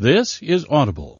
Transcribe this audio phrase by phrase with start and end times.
[0.00, 1.18] This is Audible.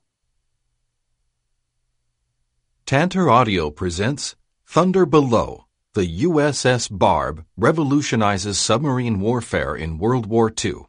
[2.87, 5.67] Tantor Audio presents Thunder Below.
[5.93, 10.87] The USS Barb revolutionizes submarine warfare in World War II.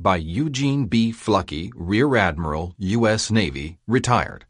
[0.00, 1.12] By Eugene B.
[1.12, 3.30] Fluckey, Rear Admiral, U.S.
[3.30, 4.46] Navy, retired.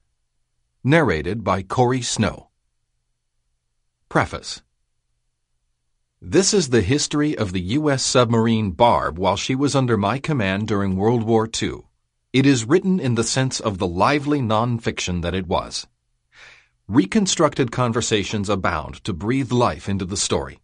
[0.82, 2.48] Narrated by Corey Snow.
[4.08, 4.62] Preface
[6.18, 8.02] This is the history of the U.S.
[8.02, 11.82] submarine Barb while she was under my command during World War II.
[12.34, 15.86] It is written in the sense of the lively nonfiction that it was.
[16.88, 20.58] Reconstructed conversations abound to breathe life into the story.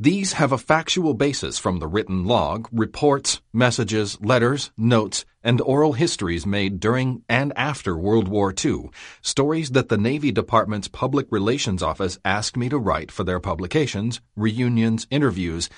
[0.00, 5.92] These have a factual basis from the written log, reports, messages, letters, notes, and oral
[5.92, 8.90] histories made during and after World War II,
[9.22, 14.20] stories that the Navy Department's Public Relations Office asked me to write for their publications,
[14.34, 15.70] reunions, interviews,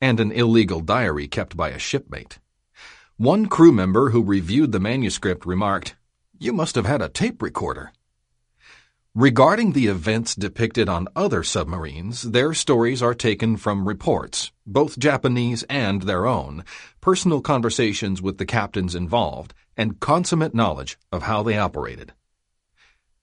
[0.00, 2.38] and an illegal diary kept by a shipmate.
[3.18, 5.96] One crew member who reviewed the manuscript remarked,
[6.38, 7.92] You must have had a tape recorder.
[9.14, 15.62] Regarding the events depicted on other submarines, their stories are taken from reports, both Japanese
[15.64, 16.64] and their own,
[17.02, 22.14] personal conversations with the captains involved, and consummate knowledge of how they operated.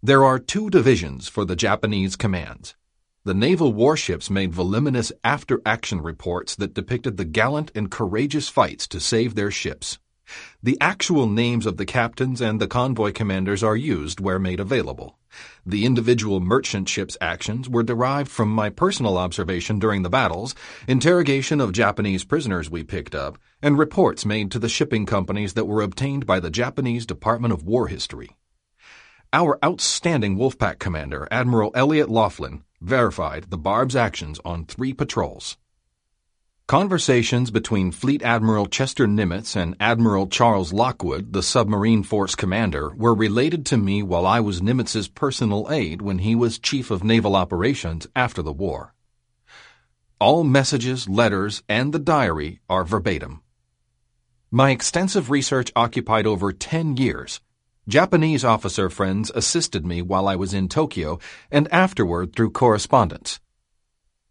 [0.04, 2.76] There are two divisions for the Japanese commands.
[3.26, 8.88] The naval warships made voluminous after action reports that depicted the gallant and courageous fights
[8.88, 10.00] to save their ships.
[10.64, 15.18] The actual names of the captains and the convoy commanders are used where made available.
[15.66, 20.56] The individual merchant ships' actions were derived from my personal observation during the battles,
[20.88, 25.68] interrogation of Japanese prisoners we picked up, and reports made to the shipping companies that
[25.68, 28.30] were obtained by the Japanese Department of War History.
[29.34, 35.58] Our outstanding Wolfpack commander, Admiral Elliot Loughlin, verified the Barb's actions on three patrols.
[36.68, 43.16] Conversations between Fleet Admiral Chester Nimitz and Admiral Charles Lockwood, the submarine force commander, were
[43.16, 47.36] related to me while I was Nimitz's personal aide when he was Chief of Naval
[47.36, 48.94] Operations after the war.
[50.20, 53.42] All messages, letters, and the diary are verbatim.
[54.52, 57.42] My extensive research occupied over 10 years.
[57.90, 61.18] Japanese officer friends assisted me while I was in Tokyo
[61.50, 63.40] and afterward through correspondence.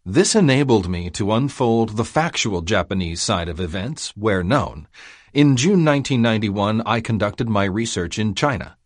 [0.05, 4.87] This enabled me to unfold the factual Japanese side of events where known.
[5.33, 8.77] In June 1991, I conducted my research in China.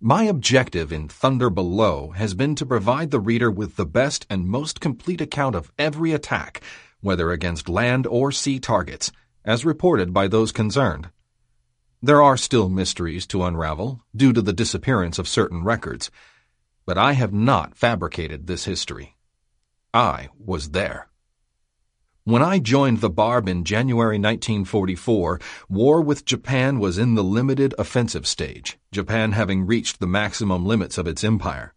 [0.00, 4.46] My objective in Thunder Below has been to provide the reader with the best and
[4.46, 6.60] most complete account of every attack,
[7.00, 9.10] whether against land or sea targets,
[9.44, 11.10] as reported by those concerned.
[12.04, 16.10] There are still mysteries to unravel due to the disappearance of certain records,
[16.84, 19.16] but I have not fabricated this history.
[19.94, 21.06] I was there.
[22.24, 27.72] When I joined the Barb in January 1944, war with Japan was in the limited
[27.78, 31.72] offensive stage, Japan having reached the maximum limits of its empire.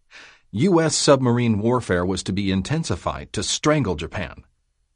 [0.49, 0.95] U.S.
[0.95, 4.43] submarine warfare was to be intensified to strangle Japan.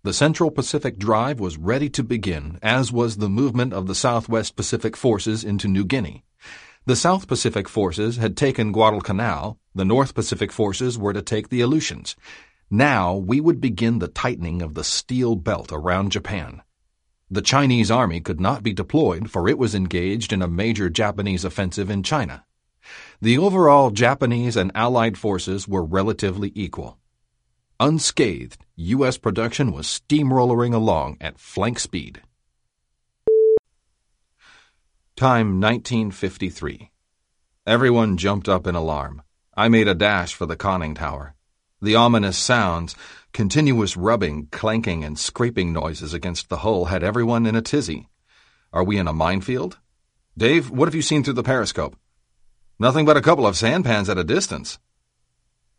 [0.02, 4.56] The Central Pacific Drive was ready to begin, as was the movement of the Southwest
[4.56, 6.24] Pacific Forces into New Guinea.
[6.86, 11.60] The South Pacific Forces had taken Guadalcanal, the North Pacific Forces were to take the
[11.60, 12.16] Aleutians.
[12.70, 16.62] Now we would begin the tightening of the steel belt around Japan.
[17.30, 21.44] The Chinese army could not be deployed for it was engaged in a major Japanese
[21.44, 22.46] offensive in China.
[23.22, 27.00] The overall Japanese and Allied forces were relatively equal.
[27.82, 29.18] Unscathed, U.S.
[29.18, 32.22] production was steamrollering along at flank speed.
[35.16, 36.92] Time 1953.
[37.66, 39.22] Everyone jumped up in alarm.
[39.56, 41.36] I made a dash for the conning tower.
[41.82, 42.98] The ominous sounds,
[43.32, 48.10] continuous rubbing, clanking, and scraping noises against the hull had everyone in a tizzy.
[48.74, 49.78] Are we in a minefield?
[50.38, 51.96] Dave, what have you seen through the periscope?
[52.78, 54.80] Nothing but a couple of sampans at a distance.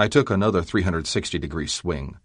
[0.00, 2.16] I took another 360 degree swing.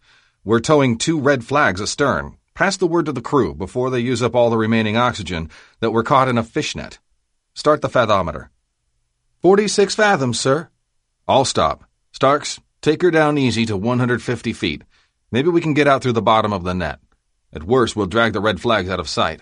[0.44, 2.38] We're towing two red flags astern.
[2.53, 5.50] Pass the word to the crew before they use up all the remaining oxygen
[5.81, 7.00] that we're caught in a fishnet.
[7.53, 8.47] Start the fathometer.
[9.42, 10.69] 46 fathoms, sir.
[11.27, 11.83] I'll stop.
[12.13, 14.83] Starks, Take her down easy to 150 feet.
[15.31, 17.00] Maybe we can get out through the bottom of the net.
[17.51, 19.42] At worst, we'll drag the red flags out of sight.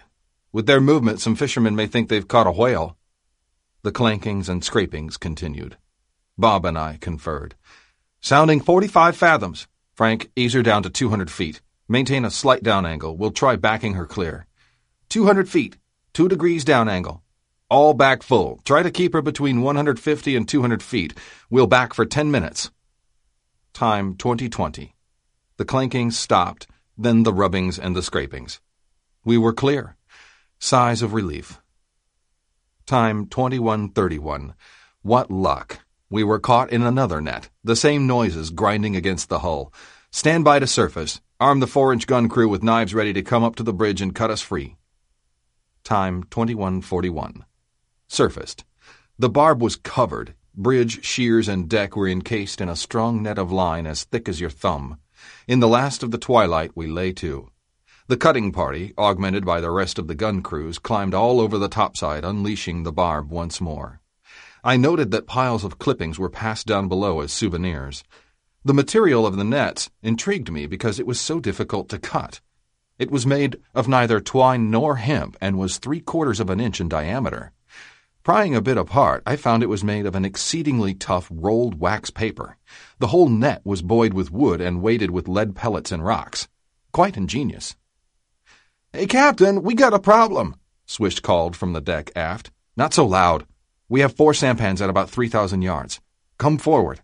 [0.53, 2.95] With their movement, some fishermen may think they've caught a whale.
[3.81, 5.75] The clankings and scrapings continued.
[6.37, 7.55] Bob and I conferred.
[8.25, 9.67] Sounding 45 fathoms.
[9.95, 11.59] Frank, ease her down to 200 feet.
[11.89, 13.17] Maintain a slight down angle.
[13.17, 14.45] We'll try backing her clear.
[15.09, 15.77] 200 feet.
[16.13, 17.21] 2 degrees down angle.
[17.69, 18.61] All back full.
[18.63, 21.13] Try to keep her between 150 and 200 feet.
[21.49, 22.71] We'll back for 10 minutes.
[23.73, 24.95] Time 2020.
[25.57, 26.67] The clankings stopped,
[26.97, 28.61] then the rubbings and the scrapings.
[29.25, 29.97] We were clear.
[30.59, 31.59] Sighs of relief.
[32.85, 34.53] Time 2131.
[35.01, 35.82] What luck.
[36.13, 39.73] We were caught in another net, the same noises grinding against the hull.
[40.11, 41.21] Stand by to surface.
[41.39, 43.99] Arm the four inch gun crew with knives ready to come up to the bridge
[43.99, 44.75] and cut us free.
[45.83, 47.45] Time 2141.
[48.07, 48.63] Surfaced.
[49.17, 50.35] The barb was covered.
[50.53, 54.39] Bridge, shears, and deck were encased in a strong net of line as thick as
[54.39, 54.99] your thumb.
[55.47, 57.49] In the last of the twilight, we lay to.
[58.05, 61.69] The cutting party, augmented by the rest of the gun crews, climbed all over the
[61.69, 64.02] topside, unleashing the barb once more.
[64.65, 68.03] I noted that piles of clippings were passed down below as souvenirs.
[68.63, 72.39] The material of the nets intrigued me because it was so difficult to cut.
[72.97, 76.79] It was made of neither twine nor hemp and was three quarters of an inch
[76.79, 77.51] in diameter.
[78.23, 82.09] Prying a bit apart, I found it was made of an exceedingly tough rolled wax
[82.09, 82.55] paper.
[82.99, 86.47] The whole net was buoyed with wood and weighted with lead pellets and rocks.
[86.93, 87.75] Quite ingenious.
[88.93, 90.55] Hey, Captain, we got a problem,
[90.85, 92.51] Swish called from the deck aft.
[92.77, 93.45] Not so loud.
[93.89, 95.99] We have four sampans at about 3,000 yards.
[96.37, 97.01] Come forward.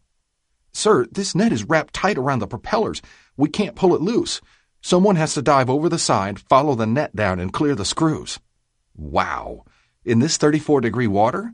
[0.72, 3.02] Sir, this net is wrapped tight around the propellers.
[3.38, 4.42] We can't pull it loose.
[4.82, 8.40] Someone has to dive over the side, follow the net down, and clear the screws.
[8.96, 9.66] Wow.
[10.06, 11.54] In this 34 degree water?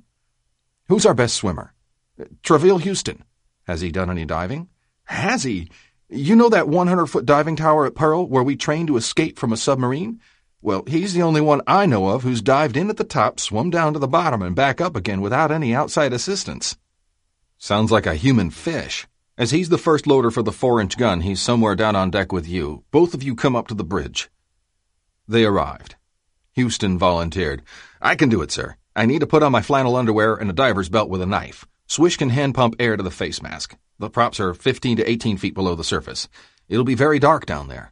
[0.88, 1.74] Who's our best swimmer?
[2.44, 3.24] Traville Houston.
[3.68, 4.70] Has he done any diving?
[5.06, 5.70] Has he?
[6.08, 9.52] You know that 100 foot diving tower at Pearl where we trained to escape from
[9.52, 10.22] a submarine?
[10.66, 13.70] Well, he's the only one I know of who's dived in at the top, swum
[13.70, 16.76] down to the bottom, and back up again without any outside assistance.
[17.60, 19.06] Sounds like a human fish.
[19.38, 22.32] As he's the first loader for the four inch gun, he's somewhere down on deck
[22.32, 22.84] with you.
[22.90, 24.32] Both of you come up to the bridge.
[25.28, 25.98] They arrived.
[26.54, 27.62] Houston volunteered.
[28.02, 28.76] I can do it, sir.
[28.96, 31.68] I need to put on my flannel underwear and a diver's belt with a knife.
[31.86, 33.78] Swish can hand pump air to the face mask.
[34.00, 36.28] The props are 15 to 18 feet below the surface.
[36.68, 37.92] It'll be very dark down there.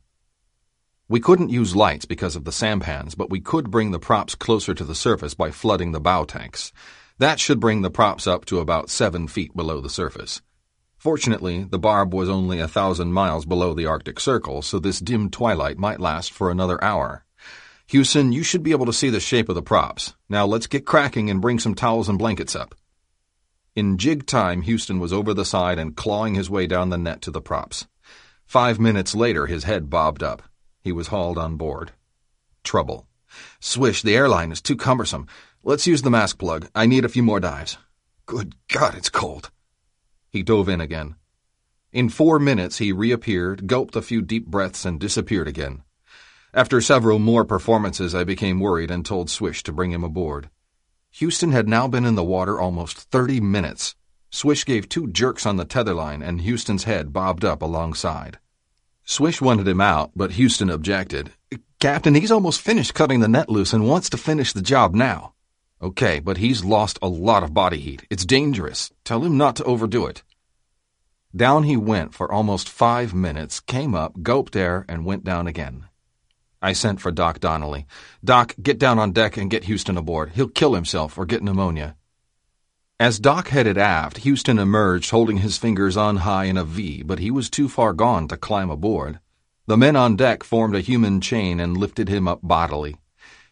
[1.09, 4.73] We couldn't use lights because of the sampans, but we could bring the props closer
[4.73, 6.71] to the surface by flooding the bow tanks.
[7.17, 10.41] That should bring the props up to about seven feet below the surface.
[10.97, 15.29] Fortunately, the barb was only a thousand miles below the Arctic Circle, so this dim
[15.29, 17.25] twilight might last for another hour.
[17.87, 20.13] Houston, you should be able to see the shape of the props.
[20.29, 22.73] Now let's get cracking and bring some towels and blankets up.
[23.75, 27.21] In jig time, Houston was over the side and clawing his way down the net
[27.23, 27.87] to the props.
[28.45, 30.43] Five minutes later, his head bobbed up.
[30.83, 31.93] He was hauled on board.
[32.63, 33.07] Trouble.
[33.61, 35.27] Swish, the airline is too cumbersome.
[35.63, 36.67] Let's use the mask plug.
[36.75, 37.77] I need a few more dives.
[38.25, 39.49] Good God, it's cold.
[40.29, 41.15] He dove in again.
[41.93, 45.83] In four minutes, he reappeared, gulped a few deep breaths, and disappeared again.
[46.53, 50.49] After several more performances, I became worried and told Swish to bring him aboard.
[51.11, 53.95] Houston had now been in the water almost 30 minutes.
[54.31, 58.39] Swish gave two jerks on the tether line, and Houston's head bobbed up alongside.
[59.05, 61.31] Swish wanted him out, but Houston objected.
[61.79, 65.33] Captain, he's almost finished cutting the net loose and wants to finish the job now.
[65.81, 68.05] Okay, but he's lost a lot of body heat.
[68.09, 68.91] It's dangerous.
[69.03, 70.23] Tell him not to overdo it.
[71.35, 75.85] Down he went for almost five minutes, came up, gulped air, and went down again.
[76.61, 77.85] I sent for Doc Donnelly.
[78.23, 80.31] Doc, get down on deck and get Houston aboard.
[80.35, 81.97] He'll kill himself or get pneumonia.
[83.03, 87.19] As Doc headed aft, Houston emerged holding his fingers on high in a V, but
[87.19, 89.19] he was too far gone to climb aboard.
[89.65, 92.95] The men on deck formed a human chain and lifted him up bodily.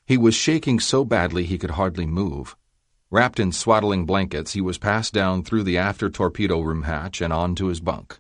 [0.06, 2.56] He was shaking so badly he could hardly move.
[3.10, 7.34] Wrapped in swaddling blankets, he was passed down through the after torpedo room hatch and
[7.34, 8.20] on to his bunk.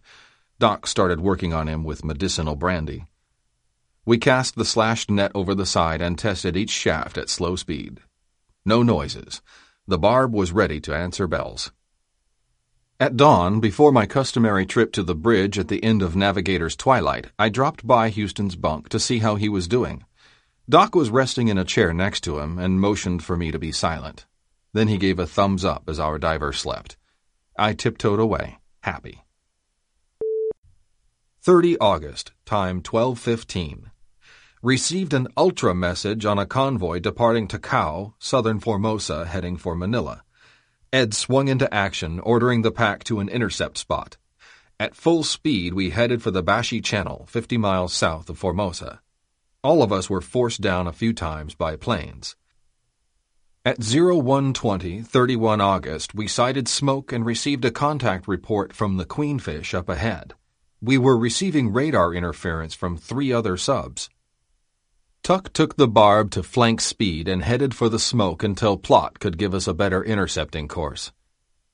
[0.60, 3.06] Doc started working on him with medicinal brandy.
[4.04, 8.02] We cast the slashed net over the side and tested each shaft at slow speed.
[8.66, 9.42] No noises.
[9.88, 11.72] The barb was ready to answer bells.
[13.00, 17.32] At dawn, before my customary trip to the bridge at the end of Navigator's Twilight,
[17.40, 20.06] I dropped by Houston's bunk to see how he was doing.
[20.70, 23.72] Doc was resting in a chair next to him and motioned for me to be
[23.72, 24.26] silent.
[24.72, 26.96] Then he gave a thumbs up as our diver slept.
[27.58, 29.24] I tiptoed away, happy.
[31.42, 33.91] 30 August, time 12:15.
[34.64, 40.24] Received an ultra message on a convoy departing Takao, southern Formosa, heading for Manila.
[40.94, 44.18] Ed swung into action, ordering the pack to an intercept spot.
[44.80, 49.02] At full speed, we headed for the Bashi Channel, 50 miles south of Formosa.
[49.64, 52.36] All of us were forced down a few times by planes.
[53.66, 59.74] At 0120, 31 August, we sighted smoke and received a contact report from the Queenfish
[59.74, 60.36] up ahead.
[60.80, 64.11] We were receiving radar interference from three other subs.
[65.24, 69.38] Tuck took the barb to flank speed and headed for the smoke until Plot could
[69.38, 71.12] give us a better intercepting course.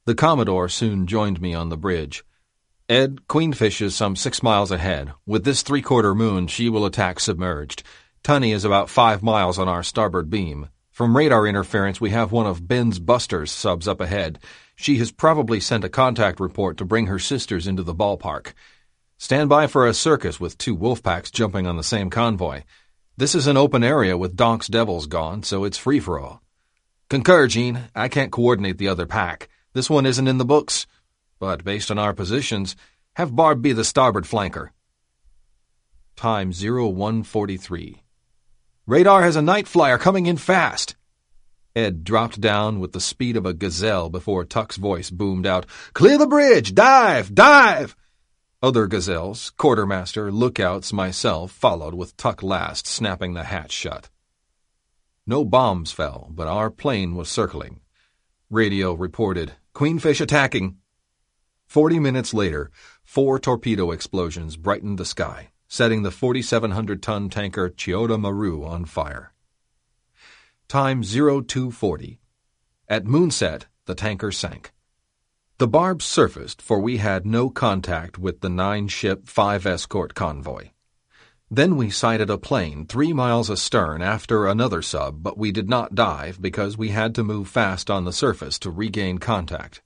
[0.04, 2.26] The Commodore soon joined me on the bridge.
[2.90, 5.14] Ed, Queenfish is some six miles ahead.
[5.26, 7.84] With this three-quarter moon, she will attack submerged.
[8.22, 10.68] Tunny is about five miles on our starboard beam.
[10.92, 14.40] From radar interference, we have one of Ben's Buster's subs up ahead.
[14.76, 18.52] She has probably sent a contact report to bring her sisters into the ballpark.
[19.18, 22.64] Stand by for a circus with two wolf packs jumping on the same convoy.
[23.20, 26.44] This is an open area with Donc's Devils gone, so it's free for all.
[27.10, 27.86] Concur, Gene.
[27.96, 29.50] I can't coordinate the other pack.
[29.74, 30.86] This one isn't in the books.
[31.40, 32.76] But based on our positions,
[33.16, 34.70] have Barb be the starboard flanker.
[36.16, 38.04] Time 0143.
[38.86, 40.96] Radar has a night flyer coming in fast.
[41.76, 46.20] Ed dropped down with the speed of a gazelle before Tuck's voice boomed out, Clear
[46.20, 46.76] the bridge!
[46.76, 47.34] Dive!
[47.34, 47.96] Dive!
[48.62, 54.10] Other gazelles, quartermaster, lookouts, myself, followed with Tuck last, snapping the hatch shut.
[55.26, 57.82] No bombs fell, but our plane was circling.
[58.50, 60.78] Radio reported, Queenfish attacking.
[61.66, 62.72] Forty minutes later,
[63.04, 69.34] four torpedo explosions brightened the sky setting the 4,700-ton tanker Chiyoda Maru on fire.
[70.68, 72.20] Time 0240.
[72.88, 74.72] At moonset, the tanker sank.
[75.60, 80.70] The barb surfaced, for we had no contact with the nine-ship, five-escort convoy.
[81.50, 85.96] Then we sighted a plane three miles astern after another sub, but we did not
[85.96, 89.82] dive because we had to move fast on the surface to regain contact.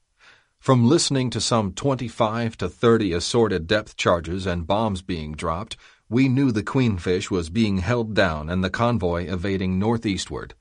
[0.60, 5.78] From listening to some 25 to 30 assorted depth charges and bombs being dropped,
[6.10, 10.54] we knew the Queenfish was being held down and the convoy evading northeastward.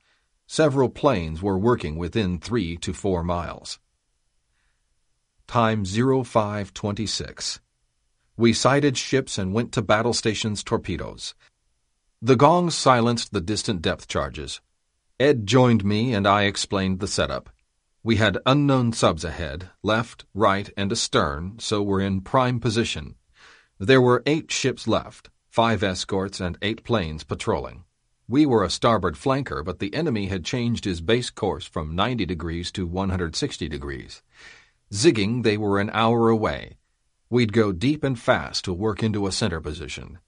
[0.46, 3.80] Several planes were working within three to four miles.
[5.50, 7.58] Time 0526.
[8.36, 11.34] We sighted ships and went to battle stations torpedoes.
[12.22, 14.60] The gongs silenced the distant depth charges.
[15.18, 17.50] Ed joined me and I explained the setup.
[18.04, 23.16] We had unknown subs ahead, left, right, and astern, so we're in prime position.
[23.76, 27.82] There were eight ships left, five escorts and eight planes patrolling.
[28.28, 32.24] We were a starboard flanker, but the enemy had changed his base course from 90
[32.24, 34.22] degrees to 160 degrees.
[34.92, 36.76] Zigging, they were an hour away.
[37.28, 40.18] We'd go deep and fast to work into a center position.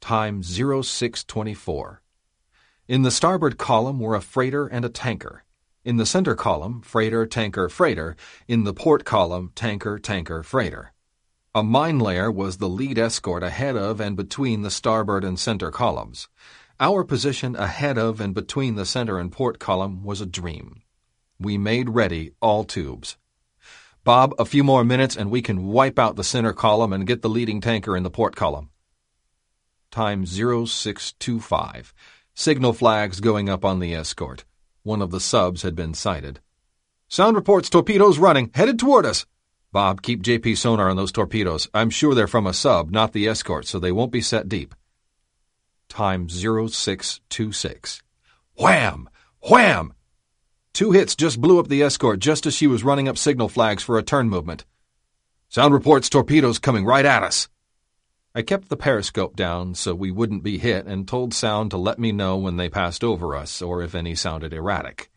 [0.00, 2.02] Time 0624.
[2.86, 5.44] In the starboard column were a freighter and a tanker.
[5.84, 8.14] In the center column, freighter, tanker, freighter.
[8.46, 10.92] In the port column, tanker, tanker, freighter.
[11.52, 15.72] A mine layer was the lead escort ahead of and between the starboard and center
[15.72, 16.28] columns.
[16.78, 20.82] Our position ahead of and between the center and port column was a dream.
[21.40, 23.16] We made ready all tubes.
[24.08, 27.20] Bob, a few more minutes and we can wipe out the center column and get
[27.20, 28.70] the leading tanker in the port column.
[29.90, 31.92] Time 0625.
[32.32, 34.46] Signal flags going up on the escort.
[34.82, 36.40] One of the subs had been sighted.
[37.08, 39.26] Sound reports torpedoes running, headed toward us.
[39.72, 41.68] Bob, keep JP sonar on those torpedoes.
[41.74, 44.74] I'm sure they're from a sub, not the escort, so they won't be set deep.
[45.90, 48.02] Time 0626.
[48.56, 49.10] Wham!
[49.50, 49.92] Wham!
[50.78, 53.82] Two hits just blew up the escort just as she was running up signal flags
[53.82, 54.64] for a turn movement.
[55.48, 57.48] Sound reports torpedoes coming right at us.
[58.32, 61.98] I kept the periscope down so we wouldn't be hit and told Sound to let
[61.98, 65.10] me know when they passed over us or if any sounded erratic.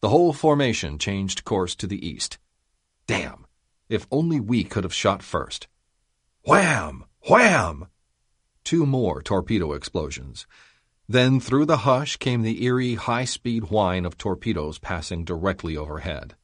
[0.00, 2.38] The whole formation changed course to the east.
[3.06, 3.44] Damn!
[3.90, 5.66] If only we could have shot first.
[6.46, 7.04] Wham!
[7.28, 7.88] Wham!
[8.64, 10.46] Two more torpedo explosions.
[11.08, 16.34] Then through the hush came the eerie, high-speed whine of torpedoes passing directly overhead.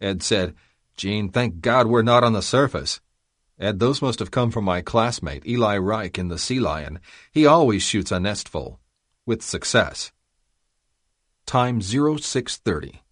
[0.00, 0.54] Ed said,
[0.96, 3.00] Gene, thank God we're not on the surface.
[3.58, 7.00] Ed, those must have come from my classmate, Eli Reich, in the Sea Lion.
[7.32, 8.80] He always shoots a nestful.
[9.26, 10.12] With success.
[11.46, 13.02] Time 0630.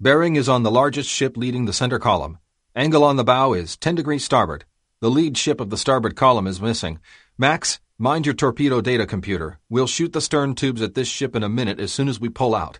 [0.00, 2.38] Bearing is on the largest ship leading the center column.
[2.74, 4.64] Angle on the bow is 10 degrees starboard.
[5.00, 6.98] The lead ship of the starboard column is missing.
[7.38, 9.58] Max, mind your torpedo data computer.
[9.68, 12.28] We'll shoot the stern tubes at this ship in a minute as soon as we
[12.28, 12.78] pull out.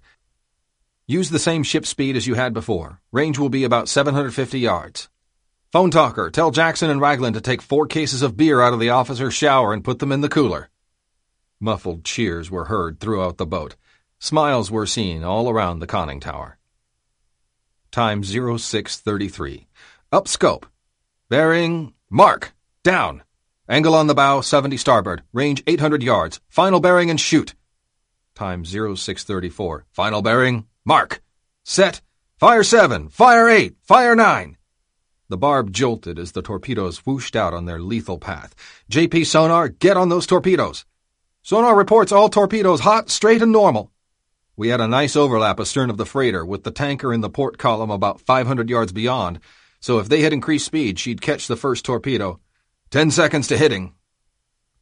[1.06, 3.00] Use the same ship speed as you had before.
[3.12, 5.08] Range will be about 750 yards.
[5.70, 8.90] Phone talker, tell Jackson and Raglan to take four cases of beer out of the
[8.90, 10.70] officer's shower and put them in the cooler.
[11.60, 13.74] Muffled cheers were heard throughout the boat.
[14.20, 16.58] Smiles were seen all around the conning tower.
[17.90, 19.66] Time 0633.
[20.12, 20.66] Up scope.
[21.28, 21.92] Bearing.
[22.08, 22.54] Mark.
[22.84, 23.23] Down.
[23.66, 25.22] Angle on the bow, 70 starboard.
[25.32, 26.38] Range 800 yards.
[26.48, 27.54] Final bearing and shoot.
[28.34, 29.86] Time 0634.
[29.90, 30.66] Final bearing.
[30.84, 31.22] Mark.
[31.64, 32.02] Set.
[32.36, 33.08] Fire 7.
[33.08, 33.76] Fire 8.
[33.80, 34.58] Fire 9.
[35.30, 38.54] The barb jolted as the torpedoes whooshed out on their lethal path.
[38.92, 40.84] JP sonar, get on those torpedoes.
[41.40, 43.90] Sonar reports all torpedoes hot, straight, and normal.
[44.56, 47.56] We had a nice overlap astern of the freighter, with the tanker in the port
[47.56, 49.40] column about 500 yards beyond,
[49.80, 52.40] so if they had increased speed, she'd catch the first torpedo.
[52.90, 53.94] Ten seconds to hitting.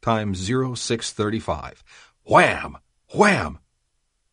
[0.01, 1.83] Time 0635.
[2.23, 2.77] Wham!
[3.15, 3.59] Wham!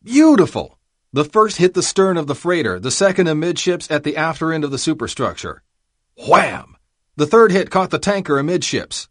[0.03, 0.77] Beautiful!
[1.13, 4.63] The first hit the stern of the freighter, the second amidships at the after end
[4.63, 5.61] of the superstructure.
[6.27, 6.77] Wham!
[7.17, 9.09] The third hit caught the tanker amidships.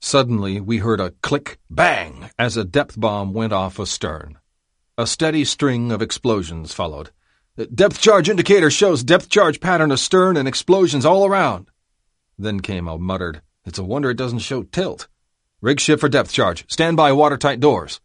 [0.00, 4.38] Suddenly, we heard a click, bang, as a depth bomb went off astern.
[4.96, 7.10] A steady string of explosions followed.
[7.74, 11.68] Depth charge indicator shows depth charge pattern astern and explosions all around.
[12.38, 15.08] Then came a muttered, It's a wonder it doesn't show tilt.
[15.60, 16.64] Rig ship for depth charge.
[16.72, 18.00] Stand by watertight doors.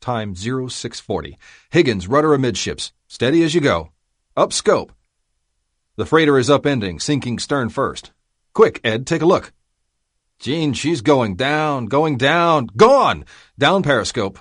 [0.00, 1.38] Time 0640.
[1.70, 2.92] Higgins, rudder amidships.
[3.06, 3.92] Steady as you go.
[4.36, 4.92] Up scope.
[5.94, 8.10] The freighter is upending, sinking stern first.
[8.52, 9.52] Quick, Ed, take a look.
[10.40, 13.26] Gene, she's going down, going down, gone!
[13.56, 14.40] Down periscope.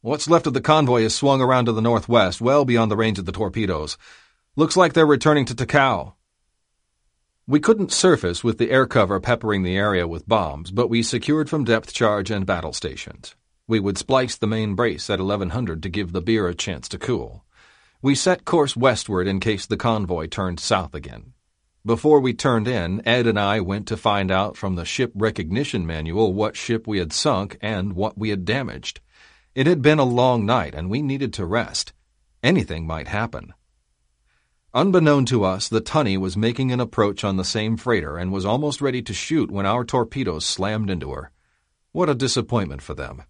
[0.00, 3.20] What's left of the convoy is swung around to the northwest, well beyond the range
[3.20, 3.96] of the torpedoes.
[4.56, 6.14] Looks like they're returning to Takao.
[7.48, 11.50] We couldn't surface with the air cover peppering the area with bombs, but we secured
[11.50, 13.34] from depth charge and battle stations.
[13.66, 16.98] We would splice the main brace at 1100 to give the beer a chance to
[16.98, 17.44] cool.
[18.00, 21.32] We set course westward in case the convoy turned south again.
[21.84, 25.84] Before we turned in, Ed and I went to find out from the ship recognition
[25.84, 29.00] manual what ship we had sunk and what we had damaged.
[29.56, 31.92] It had been a long night and we needed to rest.
[32.40, 33.52] Anything might happen.
[34.74, 38.46] Unbeknown to us, the Tunny was making an approach on the same freighter and was
[38.46, 41.30] almost ready to shoot when our torpedoes slammed into her.
[41.92, 43.22] What a disappointment for them.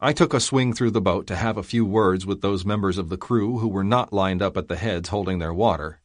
[0.00, 2.96] I took a swing through the boat to have a few words with those members
[2.96, 6.00] of the crew who were not lined up at the heads holding their water,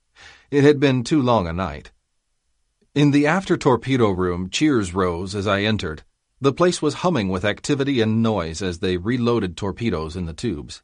[0.49, 1.91] it had been too long a night.
[2.93, 6.03] In the after torpedo room, cheers rose as I entered.
[6.39, 10.81] The place was humming with activity and noise as they reloaded torpedoes in the tubes.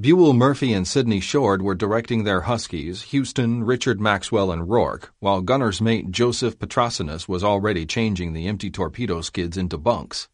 [0.00, 5.40] Buell Murphy and Sidney Shord were directing their Huskies, Houston, Richard Maxwell, and Rourke, while
[5.40, 10.28] gunner's mate Joseph Petrosinas was already changing the empty torpedo skids into bunks.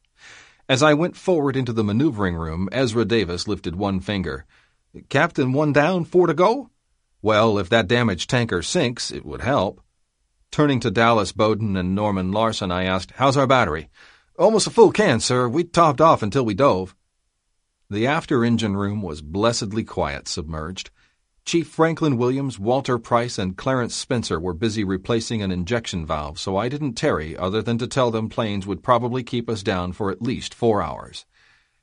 [0.68, 4.44] As I went forward into the maneuvering room, Ezra Davis lifted one finger.
[5.09, 6.68] Captain, one down, four to go?
[7.23, 9.80] Well, if that damaged tanker sinks, it would help.
[10.50, 13.88] Turning to Dallas Bowden and Norman Larson, I asked, How's our battery?
[14.38, 15.49] Almost a full can, sir.
[15.49, 16.95] We topped off until we dove.
[17.95, 20.91] The after engine room was blessedly quiet submerged.
[21.45, 26.57] Chief Franklin Williams, Walter Price, and Clarence Spencer were busy replacing an injection valve, so
[26.57, 30.11] I didn't tarry other than to tell them planes would probably keep us down for
[30.11, 31.25] at least four hours.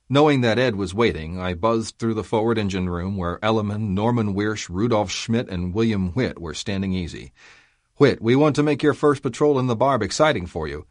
[0.10, 4.34] Knowing that Ed was waiting, I buzzed through the forward engine room where Elliman, Norman
[4.36, 7.32] Wiersch, Rudolf Schmidt, and William Whitt were standing easy.
[7.96, 10.86] Whitt, we want to make your first patrol in the barb exciting for you.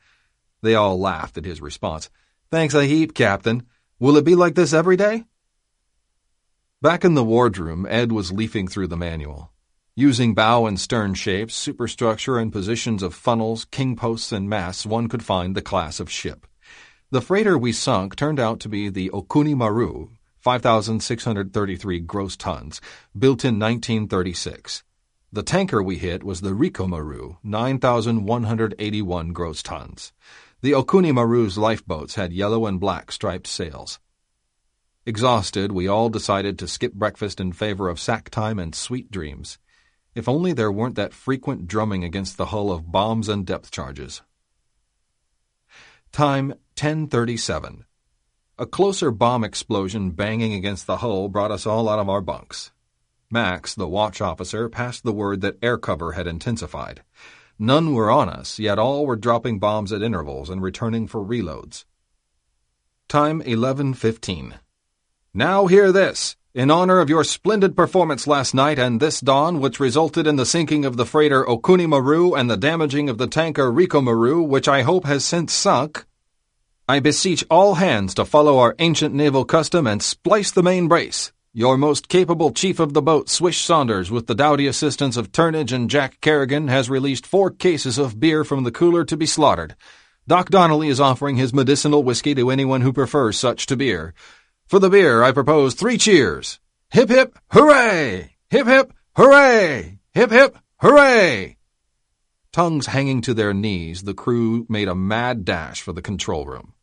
[0.62, 2.08] They all laughed at his response.
[2.50, 3.66] Thanks a heap, Captain.
[4.00, 5.24] Will it be like this every day?
[6.80, 9.52] Back in the wardroom, Ed was leafing through the manual.
[9.94, 15.10] Using bow and stern shapes, superstructure, and positions of funnels, king posts, and masts, one
[15.10, 16.46] could find the class of ship.
[17.10, 20.08] The freighter we sunk turned out to be the Okuni Maru,
[20.38, 22.80] 5,633 gross tons,
[23.18, 24.82] built in 1936.
[25.30, 30.14] The tanker we hit was the Riko Maru, 9,181 gross tons.
[30.62, 33.98] The Okuni Maru's lifeboats had yellow and black striped sails.
[35.06, 39.58] Exhausted, we all decided to skip breakfast in favor of sack time and sweet dreams.
[40.14, 44.20] If only there weren't that frequent drumming against the hull of bombs and depth charges.
[46.12, 47.86] Time 1037.
[48.58, 52.70] A closer bomb explosion banging against the hull brought us all out of our bunks.
[53.30, 57.02] Max, the watch officer, passed the word that air cover had intensified.
[57.62, 61.84] None were on us, yet all were dropping bombs at intervals and returning for reloads.
[63.06, 64.54] Time 11:15.
[65.34, 66.36] Now hear this.
[66.54, 70.46] In honor of your splendid performance last night and this dawn, which resulted in the
[70.46, 74.66] sinking of the freighter Okuni Maru and the damaging of the tanker Riko Maru, which
[74.66, 76.06] I hope has since sunk,
[76.88, 81.30] I beseech all hands to follow our ancient naval custom and splice the main brace.
[81.52, 85.72] Your most capable chief of the boat, Swish Saunders, with the doughty assistance of Turnage
[85.72, 89.74] and Jack Kerrigan, has released four cases of beer from the cooler to be slaughtered.
[90.28, 94.14] Doc Donnelly is offering his medicinal whiskey to anyone who prefers such to beer.
[94.68, 96.60] For the beer, I propose three cheers.
[96.92, 98.36] Hip hip, hooray!
[98.50, 99.98] Hip hip, hooray!
[100.14, 101.56] Hip hip, hooray!
[102.52, 106.74] Tongues hanging to their knees, the crew made a mad dash for the control room.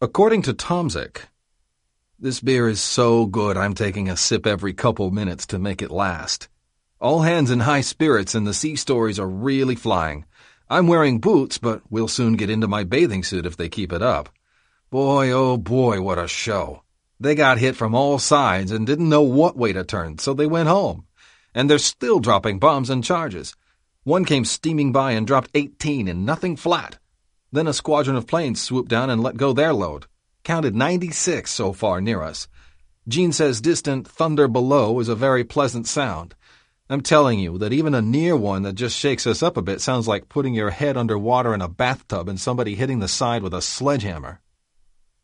[0.00, 1.22] According to Tomzik,
[2.20, 5.90] this beer is so good I'm taking a sip every couple minutes to make it
[5.92, 6.48] last.
[7.00, 10.24] All hands in high spirits and the sea stories are really flying.
[10.68, 14.02] I'm wearing boots, but we'll soon get into my bathing suit if they keep it
[14.02, 14.30] up.
[14.90, 16.82] Boy, oh boy, what a show.
[17.20, 20.46] They got hit from all sides and didn't know what way to turn, so they
[20.46, 21.06] went home.
[21.54, 23.54] And they're still dropping bombs and charges.
[24.02, 26.98] One came steaming by and dropped 18 and nothing flat.
[27.52, 30.06] Then a squadron of planes swooped down and let go their load.
[30.48, 32.48] Counted 96 so far near us.
[33.06, 36.34] Gene says distant thunder below is a very pleasant sound.
[36.88, 39.82] I'm telling you that even a near one that just shakes us up a bit
[39.82, 43.42] sounds like putting your head under water in a bathtub and somebody hitting the side
[43.42, 44.40] with a sledgehammer.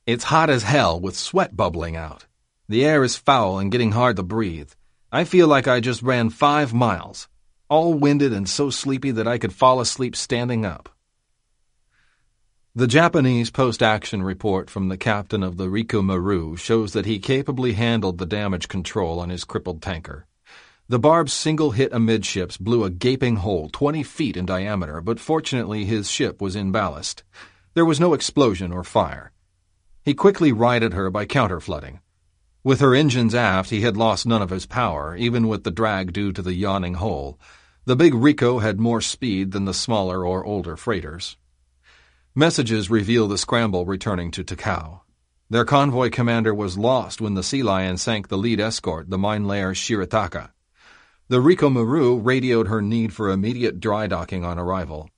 [0.06, 2.26] It's hot as hell with sweat bubbling out.
[2.68, 4.72] The air is foul and getting hard to breathe.
[5.10, 7.28] I feel like I just ran five miles,
[7.70, 10.93] all winded and so sleepy that I could fall asleep standing up.
[12.76, 17.74] The Japanese post-action report from the captain of the Rico Maru shows that he capably
[17.74, 20.26] handled the damage control on his crippled tanker.
[20.88, 25.84] The barb's single hit amidships blew a gaping hole 20 feet in diameter, but fortunately
[25.84, 27.22] his ship was in ballast.
[27.74, 29.30] There was no explosion or fire.
[30.04, 32.00] He quickly righted her by counterflooding.
[32.64, 36.12] With her engines aft, he had lost none of his power, even with the drag
[36.12, 37.38] due to the yawning hole.
[37.84, 41.36] The big Rico had more speed than the smaller or older freighters.
[42.36, 45.02] Messages reveal the scramble returning to Takao.
[45.48, 49.44] Their convoy commander was lost when the Sea Lion sank the lead escort, the mine
[49.44, 50.50] layer Shirataka.
[51.28, 55.08] The Rico Maru radioed her need for immediate dry docking on arrival.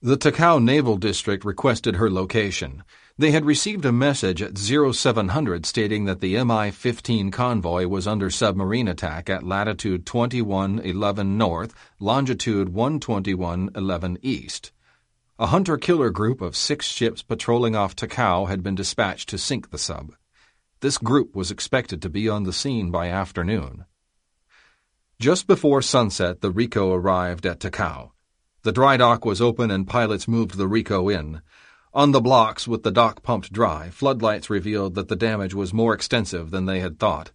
[0.00, 2.84] The Takao Naval District requested her location.
[3.18, 8.86] They had received a message at 0700 stating that the Mi-15 convoy was under submarine
[8.86, 14.70] attack at latitude 2111 north, longitude 12111 east.
[15.38, 19.76] A hunter-killer group of six ships patrolling off Takao had been dispatched to sink the
[19.76, 20.14] sub.
[20.80, 23.84] This group was expected to be on the scene by afternoon.
[25.20, 28.12] Just before sunset, the Rico arrived at Takao.
[28.62, 31.42] The dry dock was open and pilots moved the Rico in.
[31.92, 35.92] On the blocks, with the dock pumped dry, floodlights revealed that the damage was more
[35.92, 37.32] extensive than they had thought.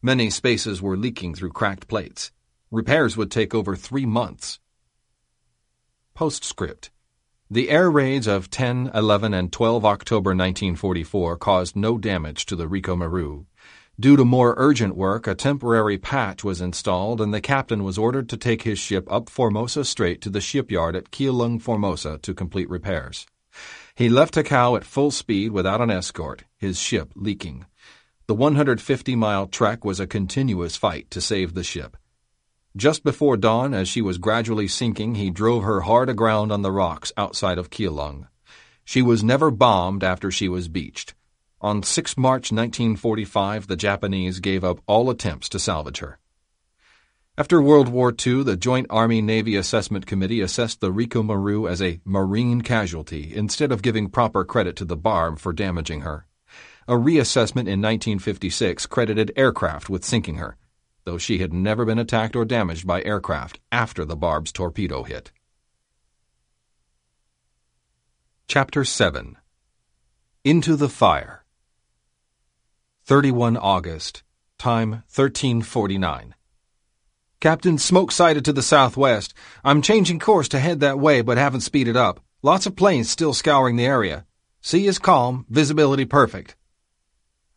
[0.00, 2.32] Many spaces were leaking through cracked plates.
[2.70, 4.58] Repairs would take over three months.
[6.14, 6.90] Postscript
[7.52, 12.66] the air raids of 10, 11, and 12 October 1944 caused no damage to the
[12.66, 13.44] Rico Maru.
[14.00, 18.26] Due to more urgent work, a temporary patch was installed and the captain was ordered
[18.30, 22.70] to take his ship up Formosa Strait to the shipyard at Keelung, Formosa to complete
[22.70, 23.26] repairs.
[23.94, 27.66] He left Takao at full speed without an escort, his ship leaking.
[28.28, 31.98] The 150-mile trek was a continuous fight to save the ship.
[32.74, 36.72] Just before dawn, as she was gradually sinking, he drove her hard aground on the
[36.72, 38.28] rocks outside of Keelung.
[38.82, 41.14] She was never bombed after she was beached.
[41.60, 46.18] On 6 March 1945, the Japanese gave up all attempts to salvage her.
[47.36, 52.00] After World War II, the Joint Army-Navy Assessment Committee assessed the Rico Maru as a
[52.06, 56.26] marine casualty instead of giving proper credit to the Barb for damaging her.
[56.88, 60.56] A reassessment in 1956 credited aircraft with sinking her,
[61.04, 65.32] though she had never been attacked or damaged by aircraft after the Barb's torpedo hit.
[68.46, 69.36] Chapter 7
[70.44, 71.44] Into the Fire
[73.04, 74.22] 31 August,
[74.58, 76.34] time 1349.
[77.40, 79.34] Captain, smoke sighted to the southwest.
[79.64, 82.20] I'm changing course to head that way, but haven't speeded up.
[82.42, 84.24] Lots of planes still scouring the area.
[84.60, 86.54] Sea is calm, visibility perfect.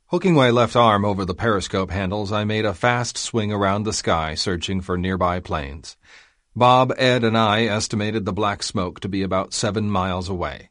[0.09, 3.91] Hooking my left arm over the periscope handles, I made a fast swing around the
[3.91, 5.97] sky, searching for nearby planes.
[6.55, 10.69] Bob, Ed, and I estimated the black smoke to be about seven miles away.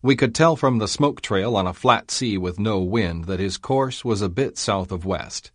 [0.00, 3.38] We could tell from the smoke trail on a flat sea with no wind that
[3.38, 5.50] his course was a bit south of west.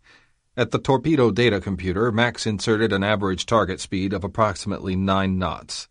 [0.55, 5.88] At the torpedo data computer, Max inserted an average target speed of approximately nine knots.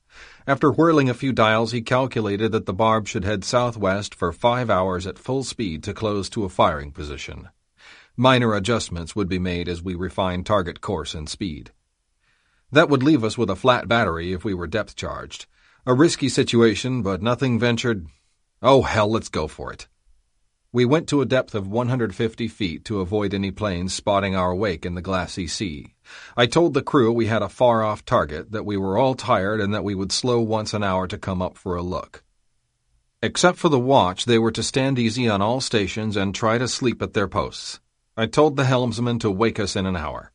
[0.46, 4.68] After whirling a few dials, he calculated that the barb should head southwest for five
[4.68, 7.48] hours at full speed to close to a firing position.
[8.14, 11.72] Minor adjustments would be made as we refined target course and speed.
[12.70, 15.46] That would leave us with a flat battery if we were depth charged.
[15.86, 18.06] A risky situation, but nothing ventured.
[18.60, 19.88] Oh, hell, let's go for it.
[20.74, 24.84] We went to a depth of 150 feet to avoid any planes spotting our wake
[24.84, 25.94] in the glassy sea.
[26.36, 29.72] I told the crew we had a far-off target, that we were all tired, and
[29.72, 32.24] that we would slow once an hour to come up for a look.
[33.22, 36.66] Except for the watch, they were to stand easy on all stations and try to
[36.66, 37.78] sleep at their posts.
[38.16, 40.32] I told the helmsman to wake us in an hour.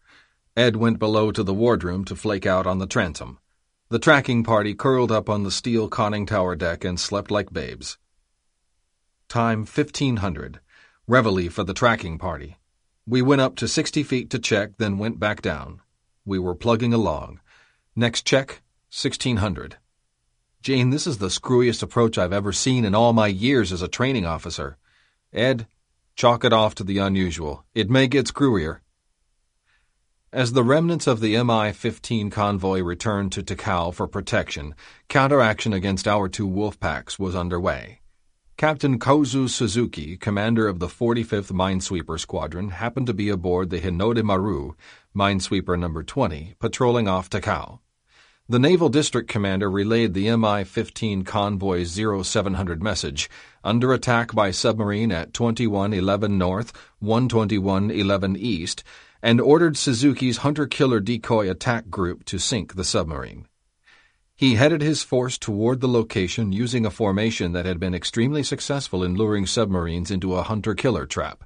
[0.55, 3.39] Ed went below to the wardroom to flake out on the transom.
[3.89, 7.97] The tracking party curled up on the steel conning tower deck and slept like babes.
[9.29, 10.59] Time 1500.
[11.05, 12.57] Reveille for the tracking party.
[13.05, 15.81] We went up to 60 feet to check, then went back down.
[16.25, 17.39] We were plugging along.
[17.95, 19.77] Next check, 1600.
[20.63, 23.87] Gene, this is the screwiest approach I've ever seen in all my years as a
[23.87, 24.77] training officer.
[25.31, 25.67] Ed,
[26.15, 27.63] chalk it off to the unusual.
[27.75, 28.79] It may get screwier.
[30.33, 34.73] As the remnants of the Mi-15 convoy returned to Takao for protection,
[35.07, 37.99] counteraction against our two wolf packs was underway.
[38.59, 44.21] Captain Kozu Suzuki, commander of the 45th Minesweeper Squadron, happened to be aboard the Hinode
[44.21, 44.73] Maru,
[45.15, 47.79] minesweeper number 20, patrolling off Takao.
[48.49, 53.29] The Naval District Commander relayed the Mi-15 Convoy 0700 message,
[53.63, 58.83] under attack by submarine at 2111 North, 12111 East,
[59.23, 63.47] and ordered Suzuki's hunter-killer decoy attack group to sink the submarine.
[64.39, 69.03] He headed his force toward the location using a formation that had been extremely successful
[69.03, 71.43] in luring submarines into a hunter-killer trap.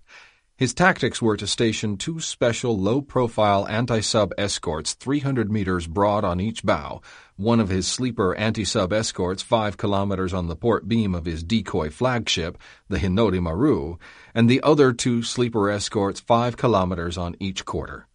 [0.58, 6.62] His tactics were to station two special low-profile anti-sub escorts 300 meters broad on each
[6.62, 7.01] bow,
[7.36, 11.89] one of his sleeper anti-sub escorts 5 kilometers on the port beam of his decoy
[11.89, 13.97] flagship, the Hinode Maru,
[14.36, 18.08] and the other two sleeper escorts 5 kilometers on each quarter.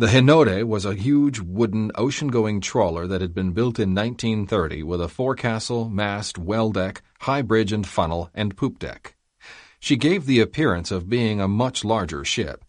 [0.00, 5.00] The Hinode was a huge wooden ocean-going trawler that had been built in 1930 with
[5.00, 9.16] a forecastle, mast, well deck, high bridge and funnel, and poop deck.
[9.80, 12.64] She gave the appearance of being a much larger ship.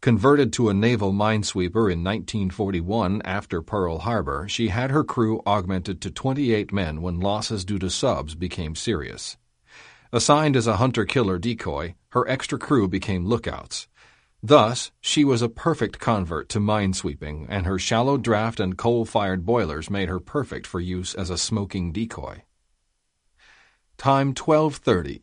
[0.00, 6.00] Converted to a naval minesweeper in 1941 after Pearl Harbor, she had her crew augmented
[6.00, 9.36] to 28 men when losses due to subs became serious.
[10.12, 13.86] Assigned as a hunter-killer decoy, her extra crew became lookouts.
[14.42, 19.88] Thus, she was a perfect convert to minesweeping, and her shallow draft and coal-fired boilers
[19.88, 22.42] made her perfect for use as a smoking decoy.
[23.96, 25.22] Time 1230.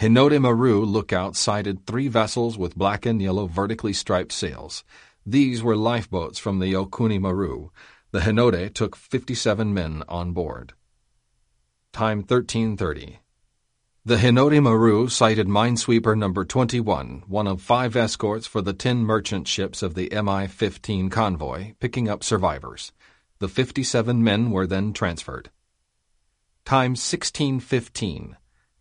[0.00, 4.82] Hinode Maru lookout sighted three vessels with black and yellow vertically striped sails.
[5.24, 7.70] These were lifeboats from the Okuni Maru.
[8.10, 10.72] The Hinode took 57 men on board.
[11.92, 13.20] Time 1330.
[14.06, 19.48] The Hinode Maru sighted minesweeper number 21, one of five escorts for the ten merchant
[19.48, 22.92] ships of the Mi-15 convoy, picking up survivors.
[23.40, 25.50] The 57 men were then transferred.
[26.64, 28.36] Time 1615.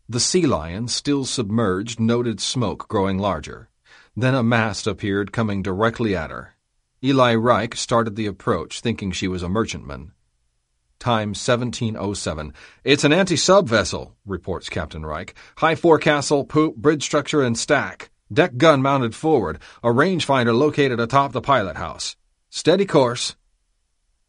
[0.07, 3.69] The Sea Lion, still submerged, noted smoke growing larger.
[4.15, 6.53] Then a mast appeared coming directly at her.
[7.03, 10.11] Eli Reich started the approach, thinking she was a merchantman.
[11.05, 12.51] Time 1707.
[12.83, 15.35] It's an anti-sub vessel, reports Captain Reich.
[15.57, 18.09] High forecastle, poop, bridge structure, and stack.
[18.33, 19.59] Deck gun mounted forward.
[19.83, 22.15] A rangefinder located atop the pilot house.
[22.49, 23.35] Steady course.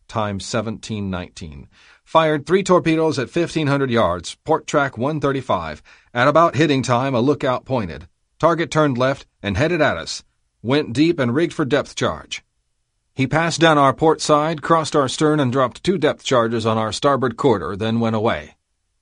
[0.06, 1.66] Time 1719.
[2.04, 5.82] Fired three torpedoes at 1500 yards, port track 135.
[6.12, 8.06] At about hitting time, a lookout pointed.
[8.38, 10.24] Target turned left and headed at us.
[10.60, 12.44] Went deep and rigged for depth charge.
[13.16, 16.76] He passed down our port side, crossed our stern, and dropped two depth charges on
[16.76, 18.56] our starboard quarter, then went away.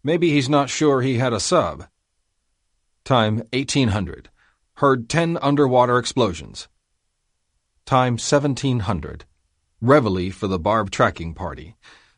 [0.04, 1.88] Maybe he's not sure he had a sub.
[3.04, 4.30] Time 1800.
[4.74, 6.68] Heard 10 underwater explosions.
[7.86, 9.24] Time 1700.
[9.80, 11.74] Reveille for the barb tracking party.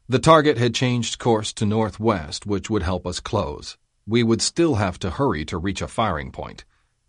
[0.07, 3.79] The target had changed course to northwest, which would help us close.
[4.07, 6.67] We would still have to hurry to reach a firing point.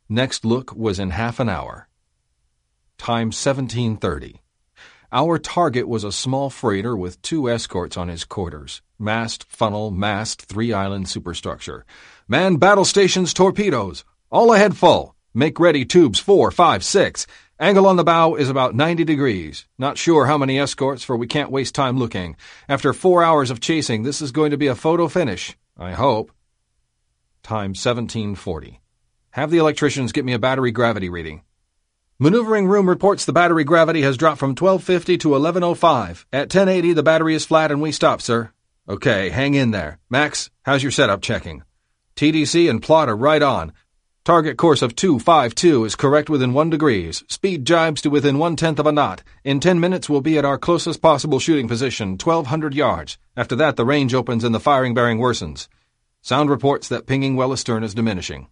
[0.08, 1.89] Next look was in half an hour.
[2.97, 4.41] Time 1730.
[5.12, 8.82] Our target was a small freighter with two escorts on his quarters.
[9.00, 11.86] Mast, funnel, mast, three island superstructure.
[12.28, 14.04] Man battle stations torpedoes.
[14.30, 15.15] All ahead full.
[15.34, 17.26] Make ready tubes four, five, six.
[17.58, 19.65] Angle on the bow is about 90 degrees.
[19.78, 22.36] Not sure how many escorts, for we can't waste time looking.
[22.67, 25.56] After four hours of chasing, this is going to be a photo finish.
[25.78, 26.34] I hope.
[27.43, 28.82] Time 1740.
[29.32, 31.43] Have the electricians get me a battery gravity reading.
[32.19, 36.25] Maneuvering room reports the battery gravity has dropped from 1250 to 1105.
[36.34, 38.49] At 1080, the battery is flat and we stop, sir.
[38.89, 39.99] Okay, hang in there.
[40.10, 41.62] Max, how's your setup checking?
[42.15, 43.71] TDC and plot are right on.
[44.25, 47.23] Target course of 252 is correct within 1 degrees.
[47.30, 49.21] Speed jibes to within one tenth of a knot.
[49.43, 53.19] In 10 minutes, we'll be at our closest possible shooting position, 1200 yards.
[53.36, 55.67] After that, the range opens and the firing bearing worsens.
[56.23, 58.47] Sound reports that pinging well astern is diminishing.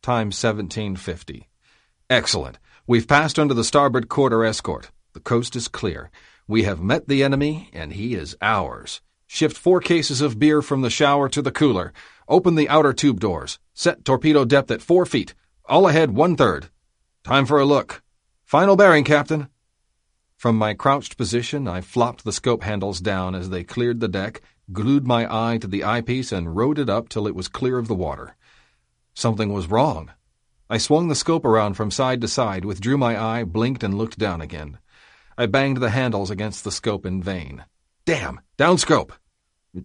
[0.00, 1.48] Time 1750.
[2.08, 2.58] Excellent.
[2.88, 4.90] We've passed under the starboard quarter escort.
[5.12, 6.10] The coast is clear.
[6.46, 9.02] We have met the enemy, and he is ours.
[9.26, 11.92] Shift four cases of beer from the shower to the cooler.
[12.30, 13.58] Open the outer tube doors.
[13.74, 15.34] Set torpedo depth at four feet.
[15.66, 16.70] All ahead one third.
[17.24, 18.02] Time for a look.
[18.46, 19.50] Final bearing, Captain.
[20.38, 24.40] From my crouched position, I flopped the scope handles down as they cleared the deck,
[24.72, 27.86] glued my eye to the eyepiece, and rode it up till it was clear of
[27.86, 28.34] the water.
[29.12, 30.10] Something was wrong.
[30.70, 34.18] I swung the scope around from side to side, withdrew my eye, blinked, and looked
[34.18, 34.78] down again.
[35.38, 37.64] I banged the handles against the scope in vain.
[38.04, 38.40] Damn!
[38.56, 39.12] Down scope!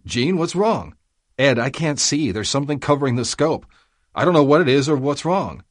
[0.05, 0.95] Gene, what's wrong?
[1.37, 2.31] Ed, I can't see.
[2.31, 3.65] There's something covering the scope.
[4.13, 5.63] I don't know what it is or what's wrong.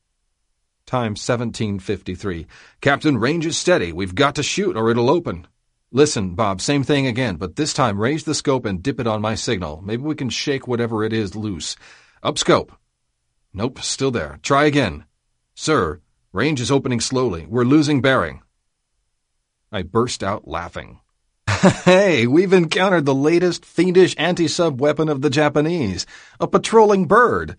[0.86, 2.46] Time 1753.
[2.80, 3.92] Captain, range is steady.
[3.92, 5.46] We've got to shoot or it'll open.
[5.90, 9.20] Listen, Bob, same thing again, but this time raise the scope and dip it on
[9.20, 9.82] my signal.
[9.84, 11.76] Maybe we can shake whatever it is loose.
[12.22, 12.72] Up scope.
[13.54, 14.38] Nope, still there.
[14.42, 15.04] Try again.
[15.54, 16.00] Sir,
[16.32, 17.46] range is opening slowly.
[17.46, 18.42] We're losing bearing.
[19.70, 21.00] I burst out laughing.
[21.84, 26.06] hey, we've encountered the latest fiendish anti-sub weapon of the Japanese,
[26.40, 27.56] a patrolling bird.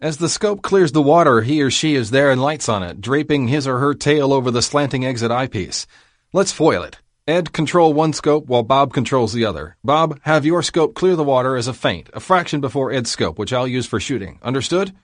[0.00, 3.00] As the scope clears the water, he or she is there and lights on it,
[3.00, 5.86] draping his or her tail over the slanting exit eyepiece.
[6.32, 6.98] Let's foil it.
[7.28, 9.76] Ed, control one scope while Bob controls the other.
[9.82, 13.38] Bob, have your scope clear the water as a feint, a fraction before Ed's scope,
[13.38, 14.38] which I'll use for shooting.
[14.42, 14.94] Understood?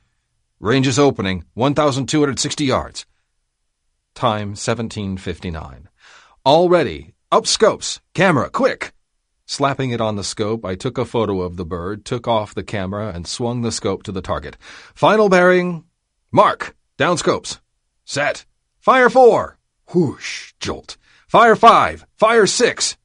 [0.63, 3.05] Range is opening, 1,260 yards.
[4.15, 5.89] Time 1759.
[6.45, 7.15] All ready.
[7.33, 8.01] Up scopes.
[8.15, 8.93] Camera, quick!
[9.45, 12.63] Slapping it on the scope, I took a photo of the bird, took off the
[12.63, 14.57] camera, and swung the scope to the target.
[14.95, 15.83] Final bearing.
[16.31, 16.77] Mark!
[16.97, 17.61] Down scopes.
[18.05, 18.45] Set.
[18.79, 19.59] Fire four!
[19.93, 20.53] Whoosh!
[20.61, 20.97] Jolt.
[21.27, 22.07] Fire five!
[22.15, 22.97] Fire six!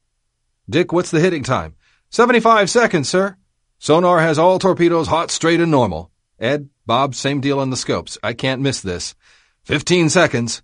[0.70, 1.74] Dick, what's the hitting time?
[2.08, 3.36] Seventy-five seconds, sir.
[3.80, 6.12] Sonar has all torpedoes hot, straight, and normal.
[6.40, 8.16] Ed, Bob, same deal on the scopes.
[8.22, 9.14] I can't miss this.
[9.62, 10.62] Fifteen seconds.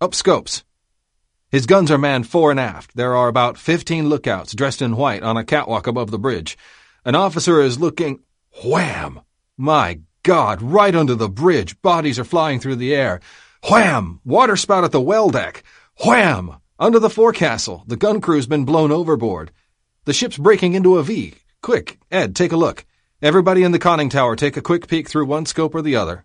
[0.00, 0.62] Up scopes.
[1.50, 2.96] His guns are manned fore and aft.
[2.96, 6.58] There are about fifteen lookouts dressed in white on a catwalk above the bridge.
[7.04, 8.20] An officer is looking.
[8.64, 9.20] Wham!
[9.56, 11.80] My God, right under the bridge.
[11.80, 13.20] Bodies are flying through the air.
[13.70, 14.20] Wham!
[14.24, 15.62] Water spout at the well deck.
[16.04, 16.56] Wham!
[16.78, 17.84] Under the forecastle.
[17.86, 19.50] The gun crew's been blown overboard.
[20.04, 21.34] The ship's breaking into a V.
[21.62, 22.84] Quick, Ed, take a look.
[23.26, 26.24] Everybody in the conning tower take a quick peek through one scope or the other.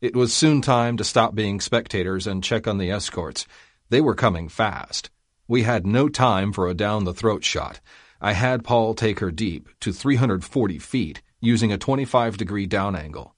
[0.00, 3.46] It was soon time to stop being spectators and check on the escorts.
[3.90, 5.10] They were coming fast.
[5.46, 7.82] We had no time for a down the throat shot.
[8.18, 13.34] I had Paul take her deep, to 340 feet, using a 25 degree down angle.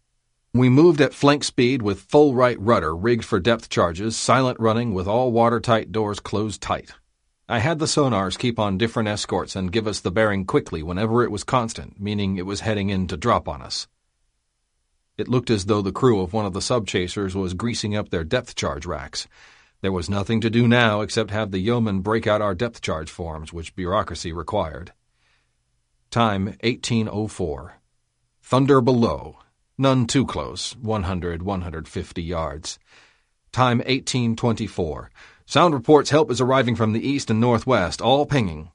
[0.55, 4.95] We moved at flank speed with full right rudder rigged for depth charges, silent running
[4.95, 6.93] with all watertight doors closed tight.
[7.49, 11.23] I had the sonars keep on different escorts and give us the bearing quickly whenever
[11.23, 13.87] it was constant, meaning it was heading in to drop on us.
[15.17, 18.25] It looked as though the crew of one of the sub-chasers was greasing up their
[18.25, 19.29] depth charge racks.
[19.81, 23.11] There was nothing to do now except have the yeomen break out our depth charge
[23.11, 24.93] forms, which bureaucracy required.
[26.11, 27.75] Time 1804.
[28.43, 29.39] Thunder below.
[29.79, 32.79] None too close, 100, 150 yards.
[33.53, 35.11] Time 1824.
[35.49, 38.73] Sound reports help is arriving from the east and northwest, all pinging.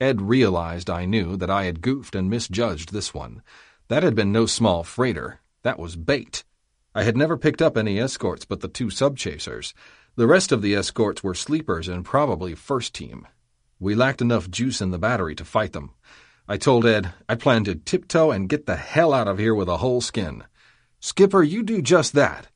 [0.00, 3.42] Ed realized, I knew, that I had goofed and misjudged this one.
[3.88, 5.40] That had been no small freighter.
[5.64, 6.44] That was bait.
[6.94, 9.74] I had never picked up any escorts but the two sub-chasers.
[10.14, 13.28] The rest of the escorts were sleepers and probably first team.
[13.78, 15.90] We lacked enough juice in the battery to fight them.
[16.48, 19.68] I told Ed I planned to tiptoe and get the hell out of here with
[19.68, 20.44] a whole skin.
[21.00, 22.48] Skipper, you do just that.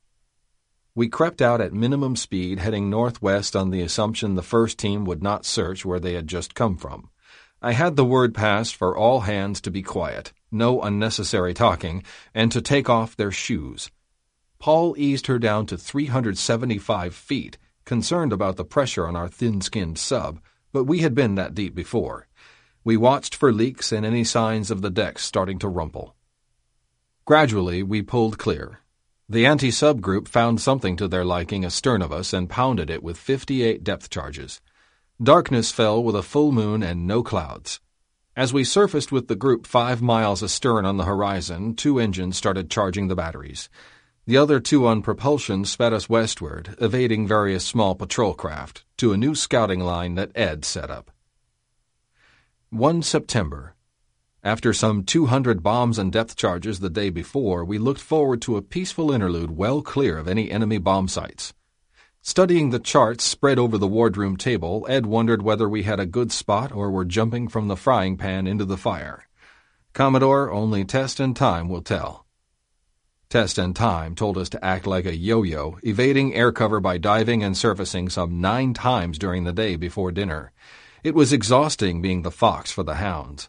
[0.95, 5.23] We crept out at minimum speed, heading northwest on the assumption the first team would
[5.23, 7.11] not search where they had just come from.
[7.63, 12.03] I had the word passed for all hands to be quiet, no unnecessary talking,
[12.35, 13.91] and to take off their shoes.
[14.59, 20.41] Paul eased her down to 375 feet, concerned about the pressure on our thin-skinned sub,
[20.73, 22.27] but we had been that deep before.
[22.83, 26.17] We watched for leaks and any signs of the decks starting to rumple.
[27.27, 28.81] Gradually, we pulled clear,
[29.31, 33.17] the anti-sub group found something to their liking astern of us and pounded it with
[33.17, 34.61] 58 depth charges.
[35.23, 37.79] Darkness fell with a full moon and no clouds.
[38.35, 42.71] As we surfaced with the group five miles astern on the horizon, two engines started
[42.71, 43.69] charging the batteries.
[44.27, 49.17] The other two on propulsion sped us westward, evading various small patrol craft, to a
[49.17, 51.13] new scouting line that Ed set up.
[52.71, 53.77] 1 September,
[54.43, 58.63] after some 200 bombs and depth charges the day before, we looked forward to a
[58.63, 61.53] peaceful interlude well clear of any enemy bomb sites.
[62.23, 66.33] Studying the charts spread over the wardroom table, Ed wondered whether we had a good
[66.33, 69.29] spot or were jumping from the frying pan into the fire.
[69.93, 72.25] Commodore, only test and time will tell.
[73.29, 77.43] Test and time told us to act like a yo-yo, evading air cover by diving
[77.43, 80.53] and surfacing some nine times during the day before dinner.
[81.05, 83.49] It was exhausting being the fox for the hounds.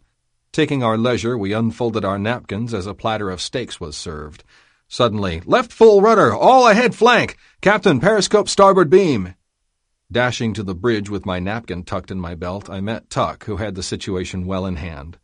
[0.53, 4.43] Taking our leisure, we unfolded our napkins as a platter of steaks was served.
[4.89, 7.37] Suddenly, left full rudder, all ahead flank!
[7.61, 9.35] Captain, periscope starboard beam!
[10.11, 13.55] Dashing to the bridge with my napkin tucked in my belt, I met Tuck, who
[13.55, 15.17] had the situation well in hand.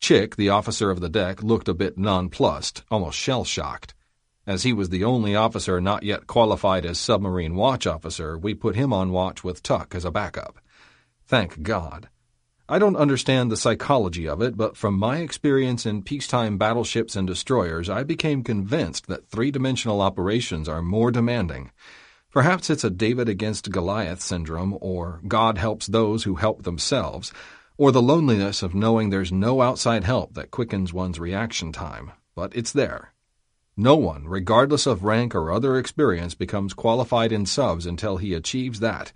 [0.00, 3.92] Chick, the officer of the deck, looked a bit nonplussed, almost shell-shocked.
[4.46, 8.74] As he was the only officer not yet qualified as submarine watch officer, we put
[8.74, 10.58] him on watch with Tuck as a backup.
[11.26, 12.08] Thank God.
[12.72, 17.26] I don't understand the psychology of it, but from my experience in peacetime battleships and
[17.26, 21.70] destroyers, I became convinced that three-dimensional operations are more demanding.
[22.30, 27.30] Perhaps it's a David against Goliath syndrome, or God helps those who help themselves,
[27.76, 32.56] or the loneliness of knowing there's no outside help that quickens one's reaction time, but
[32.56, 33.12] it's there.
[33.76, 38.80] No one, regardless of rank or other experience, becomes qualified in subs until he achieves
[38.80, 39.12] that.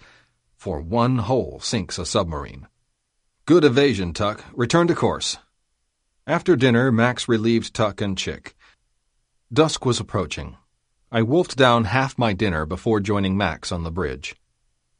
[0.59, 2.67] For one hole sinks a submarine.
[3.47, 4.45] Good evasion, Tuck.
[4.55, 5.39] Return to course.
[6.27, 8.57] After dinner, Max relieved Tuck and Chick.
[9.53, 10.57] Dusk was approaching.
[11.13, 14.35] I wolfed down half my dinner before joining Max on the bridge.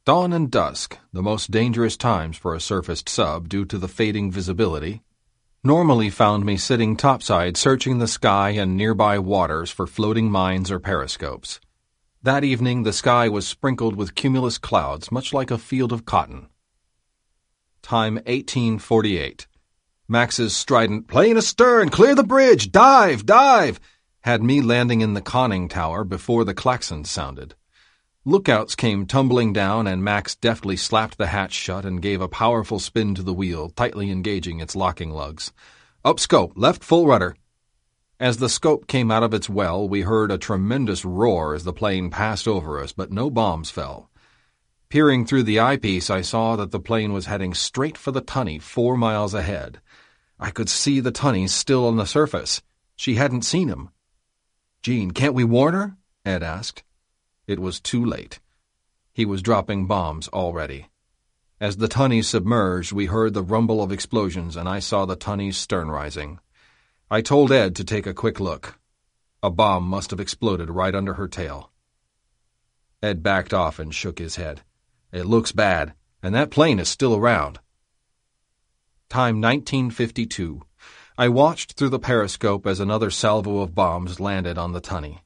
[0.05, 4.31] Dawn and dusk, the most dangerous times for a surfaced sub due to the fading
[4.31, 5.03] visibility,
[5.61, 10.79] normally found me sitting topside searching the sky and nearby waters for floating mines or
[10.79, 11.59] periscopes.
[12.23, 16.47] That evening the sky was sprinkled with cumulus clouds, much like a field of cotton.
[17.87, 19.47] Time 1848.
[20.09, 23.79] Max's strident, plane astern, clear the bridge, dive, dive,
[24.19, 27.55] had me landing in the conning tower before the klaxons sounded.
[28.25, 32.79] Lookouts came tumbling down, and Max deftly slapped the hatch shut and gave a powerful
[32.79, 35.53] spin to the wheel, tightly engaging its locking lugs.
[36.03, 37.37] Up scope, left full rudder.
[38.19, 41.71] As the scope came out of its well, we heard a tremendous roar as the
[41.71, 44.09] plane passed over us, but no bombs fell.
[44.89, 48.57] Peering through the eyepiece, I saw that the plane was heading straight for the Tunny
[48.57, 49.81] four miles ahead.
[50.39, 52.61] I could see the Tunny still on the surface.
[52.95, 53.89] She hadn't seen him.
[54.81, 55.97] Gene, can't we warn her?
[56.23, 56.83] Ed asked.
[57.47, 58.39] It was too late.
[59.11, 60.87] He was dropping bombs already.
[61.59, 65.57] As the Tunny submerged, we heard the rumble of explosions, and I saw the Tunny's
[65.57, 66.39] stern rising.
[67.11, 68.79] I told Ed to take a quick look.
[69.43, 71.71] A bomb must have exploded right under her tail.
[73.03, 74.61] Ed backed off and shook his head.
[75.11, 77.59] It looks bad, and that plane is still around.
[79.09, 80.63] Time 1952.
[81.17, 85.23] I watched through the periscope as another salvo of bombs landed on the Tunny.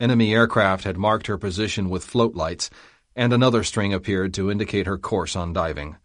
[0.00, 2.70] Enemy aircraft had marked her position with float lights,
[3.14, 5.96] and another string appeared to indicate her course on diving.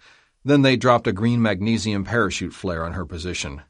[0.43, 3.61] Then they dropped a green magnesium parachute flare on her position.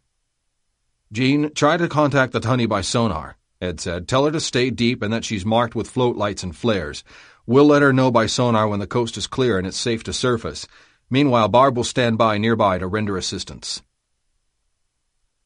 [1.12, 4.08] Gene, try to contact the Tunny by sonar, Ed said.
[4.08, 7.04] Tell her to stay deep and that she's marked with float lights and flares.
[7.48, 10.14] We'll let her know by sonar when the coast is clear and it's safe to
[10.14, 10.68] surface.
[11.10, 13.84] Meanwhile, Barb will stand by nearby to render assistance.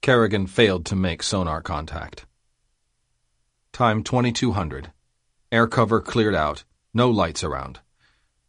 [0.02, 2.26] Kerrigan failed to make sonar contact.
[3.74, 4.93] Time 2200.
[5.52, 6.64] Air cover cleared out.
[6.93, 7.82] No lights around.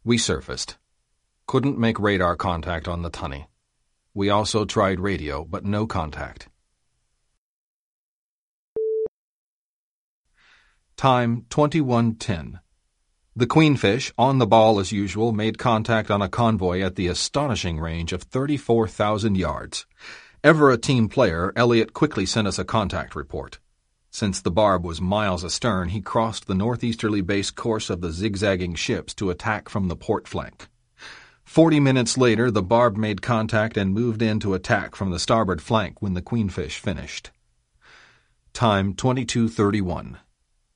[0.04, 0.78] We surfaced.
[1.46, 3.48] Couldn't make radar contact on the Tunny.
[4.14, 6.48] We also tried radio, but no contact.
[10.96, 12.59] Time 2110.
[13.40, 17.80] The Queenfish, on the ball as usual, made contact on a convoy at the astonishing
[17.80, 19.86] range of 34,000 yards.
[20.44, 23.58] Ever a team player, Elliot quickly sent us a contact report.
[24.10, 28.74] Since the barb was miles astern, he crossed the northeasterly base course of the zigzagging
[28.74, 30.68] ships to attack from the port flank.
[31.42, 35.62] Forty minutes later, the barb made contact and moved in to attack from the starboard
[35.62, 37.30] flank when the Queenfish finished.
[38.52, 40.18] Time 2231.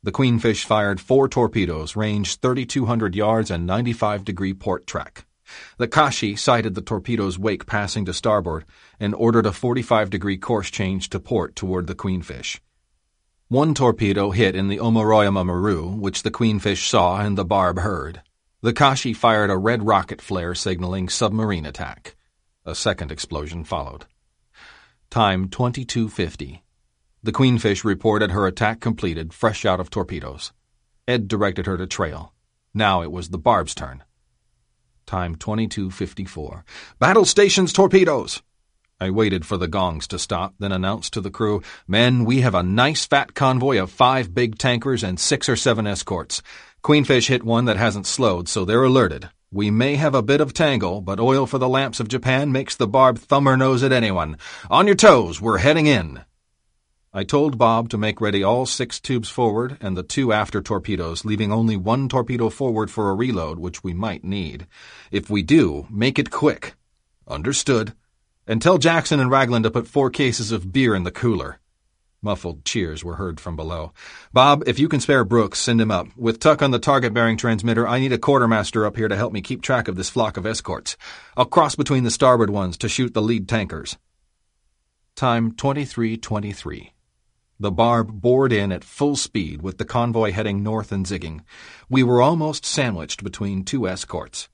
[0.05, 5.25] The Queenfish fired four torpedoes, ranged 3,200 yards and 95 degree port track.
[5.79, 8.67] The Kashi sighted the torpedo's wake passing to starboard
[9.01, 12.61] and ordered a 45 degree course change to port toward the Queenfish.
[13.49, 18.21] One torpedo hit in the Omoroyama Maru, which the Queenfish saw and the Barb heard.
[18.61, 22.15] The Kashi fired a red rocket flare signaling submarine attack.
[22.67, 24.05] A second explosion followed.
[25.09, 26.64] Time 2250.
[27.25, 30.53] The Queenfish reported her attack completed, fresh out of torpedoes.
[31.09, 32.35] Ed directed her to trail.
[32.75, 34.05] Now it was the Barb's turn.
[35.07, 36.67] Time 2254.
[36.99, 38.43] Battle stations torpedoes!
[39.01, 42.55] I waited for the gongs to stop, then announced to the crew, Men, we have
[42.55, 46.43] a nice fat convoy of five big tankers and six or seven escorts.
[46.83, 49.31] Queenfish hit one that hasn't slowed, so they're alerted.
[49.51, 52.77] We may have a bit of tangle, but oil for the lamps of Japan makes
[52.77, 54.37] the barb thumb her nose at anyone.
[54.69, 56.23] On your toes, we're heading in.
[57.17, 61.25] I told Bob to make ready all six tubes forward and the two after torpedoes,
[61.25, 64.67] leaving only one torpedo forward for a reload, which we might need.
[65.13, 66.75] If we do, make it quick.
[67.29, 67.95] Understood
[68.47, 71.61] and tell Jackson and Ragland to put four cases of beer in the cooler.
[72.21, 73.93] Muffled cheers were heard from below.
[74.33, 76.09] Bob, if you can spare Brooks, send him up.
[76.17, 79.33] With Tuck on the target bearing transmitter, I need a quartermaster up here to help
[79.33, 80.97] me keep track of this flock of escorts.
[81.37, 83.99] I'll cross between the starboard ones to shoot the lead tankers.
[85.15, 86.94] Time 2323.
[87.61, 91.43] The barb bored in at full speed with the convoy heading north and zigging.
[91.89, 94.49] We were almost sandwiched between two escorts.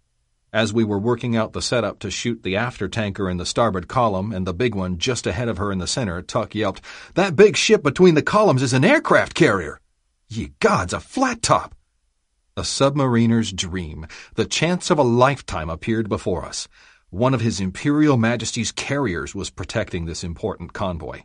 [0.53, 3.89] As we were working out the setup to shoot the after tanker in the starboard
[3.89, 6.83] column and the big one just ahead of her in the center, Tuck yelped,
[7.15, 9.81] That big ship between the columns is an aircraft carrier!
[10.29, 11.75] Ye gods, a flat top!
[12.55, 14.07] A submariner's dream.
[14.35, 16.69] The chance of a lifetime appeared before us.
[17.09, 21.23] One of His Imperial Majesty's carriers was protecting this important convoy.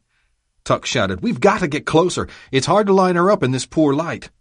[0.66, 1.22] Tuck shouted.
[1.22, 2.28] We've got to get closer.
[2.52, 4.32] It's hard to line her up in this poor light.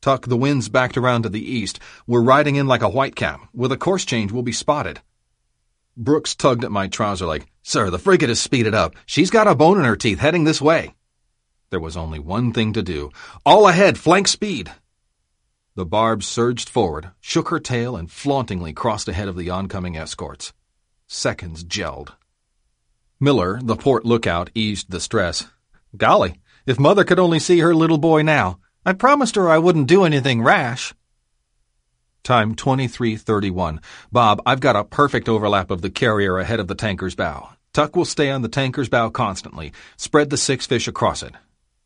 [0.00, 1.78] Tuck, the wind's backed around to the east.
[2.06, 3.48] We're riding in like a whitecap.
[3.54, 5.00] With a course change, we'll be spotted.
[5.96, 7.46] Brooks tugged at my trouser leg.
[7.62, 8.96] Sir, the frigate has speeded up.
[9.06, 10.94] She's got a bone in her teeth heading this way.
[11.70, 13.10] There was only one thing to do.
[13.44, 14.72] All ahead, flank speed.
[15.76, 20.52] The barb surged forward, shook her tail, and flauntingly crossed ahead of the oncoming escorts.
[21.06, 22.12] Seconds gelled.
[23.20, 25.46] Miller, the port lookout, eased the stress.
[25.96, 28.58] Golly, if Mother could only see her little boy now.
[28.86, 30.94] I promised her I wouldn't do anything rash.
[32.22, 33.80] Time 2331.
[34.10, 37.50] Bob, I've got a perfect overlap of the carrier ahead of the tanker's bow.
[37.72, 39.72] Tuck will stay on the tanker's bow constantly.
[39.96, 41.34] Spread the six fish across it.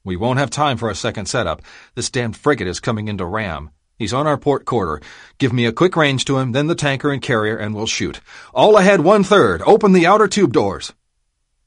[0.04, 1.62] We won't have time for a second setup.
[1.94, 3.70] This damned frigate is coming into ram.
[3.98, 5.00] He's on our port quarter.
[5.38, 8.20] Give me a quick range to him, then the tanker and carrier, and we'll shoot.
[8.54, 9.60] All ahead one third.
[9.62, 10.94] Open the outer tube doors.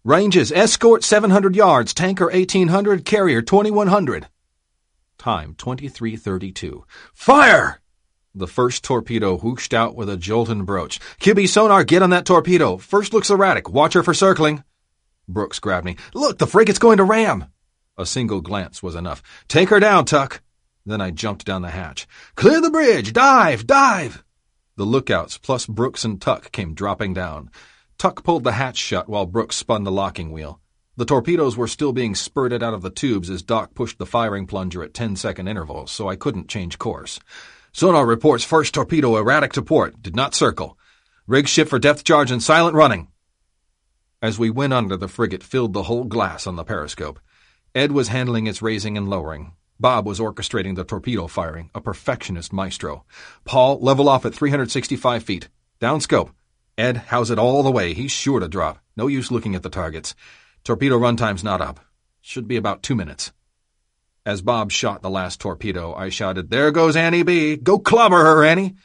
[0.03, 4.27] Ranges, escort 700 yards, tanker 1800, carrier 2100.
[5.19, 6.83] Time 2332.
[7.13, 7.81] Fire!
[8.33, 10.99] The first torpedo whooshed out with a jolt and broach.
[11.19, 12.77] QB sonar, get on that torpedo.
[12.77, 13.69] First looks erratic.
[13.69, 14.63] Watch her for circling.
[15.27, 15.97] Brooks grabbed me.
[16.15, 17.45] Look, the frigate's going to ram.
[17.95, 19.21] A single glance was enough.
[19.47, 20.41] Take her down, Tuck.
[20.83, 22.07] Then I jumped down the hatch.
[22.33, 23.13] Clear the bridge!
[23.13, 23.67] Dive!
[23.67, 24.23] Dive!
[24.77, 27.51] The lookouts, plus Brooks and Tuck, came dropping down.
[28.01, 30.59] Tuck pulled the hatch shut while Brooks spun the locking wheel.
[30.97, 34.47] The torpedoes were still being spurted out of the tubes as Doc pushed the firing
[34.47, 37.19] plunger at ten-second intervals, so I couldn't change course.
[37.73, 40.79] Sonar reports first torpedo erratic to port, did not circle.
[41.27, 43.07] Rig ship for depth charge and silent running.
[44.19, 47.19] As we went under, the frigate filled the whole glass on the periscope.
[47.75, 49.51] Ed was handling its raising and lowering.
[49.79, 53.05] Bob was orchestrating the torpedo firing, a perfectionist maestro.
[53.45, 55.49] Paul, level off at 365 feet.
[55.79, 56.31] Downscope.
[56.81, 57.93] Ed, house it all the way.
[57.93, 58.79] He's sure to drop.
[58.97, 60.15] No use looking at the targets.
[60.63, 61.79] Torpedo runtime's not up.
[62.21, 63.31] Should be about two minutes.
[64.25, 67.55] As Bob shot the last torpedo, I shouted, There goes Annie B.
[67.55, 68.77] Go clobber her, Annie.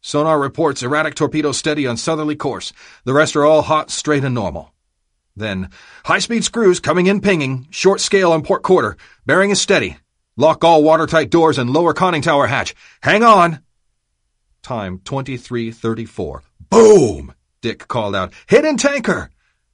[0.00, 2.72] Sonar reports erratic torpedo steady on southerly course.
[3.04, 4.72] The rest are all hot, straight, and normal.
[5.34, 5.70] Then,
[6.04, 8.96] high-speed screws coming in pinging, short scale on port quarter.
[9.26, 9.96] Bearing is steady.
[10.36, 12.76] Lock all watertight doors and lower conning tower hatch.
[13.02, 13.58] Hang on!
[14.62, 16.44] Time 2334.
[16.72, 17.34] Boom!
[17.60, 18.32] Dick called out.
[18.48, 19.30] Hidden tanker!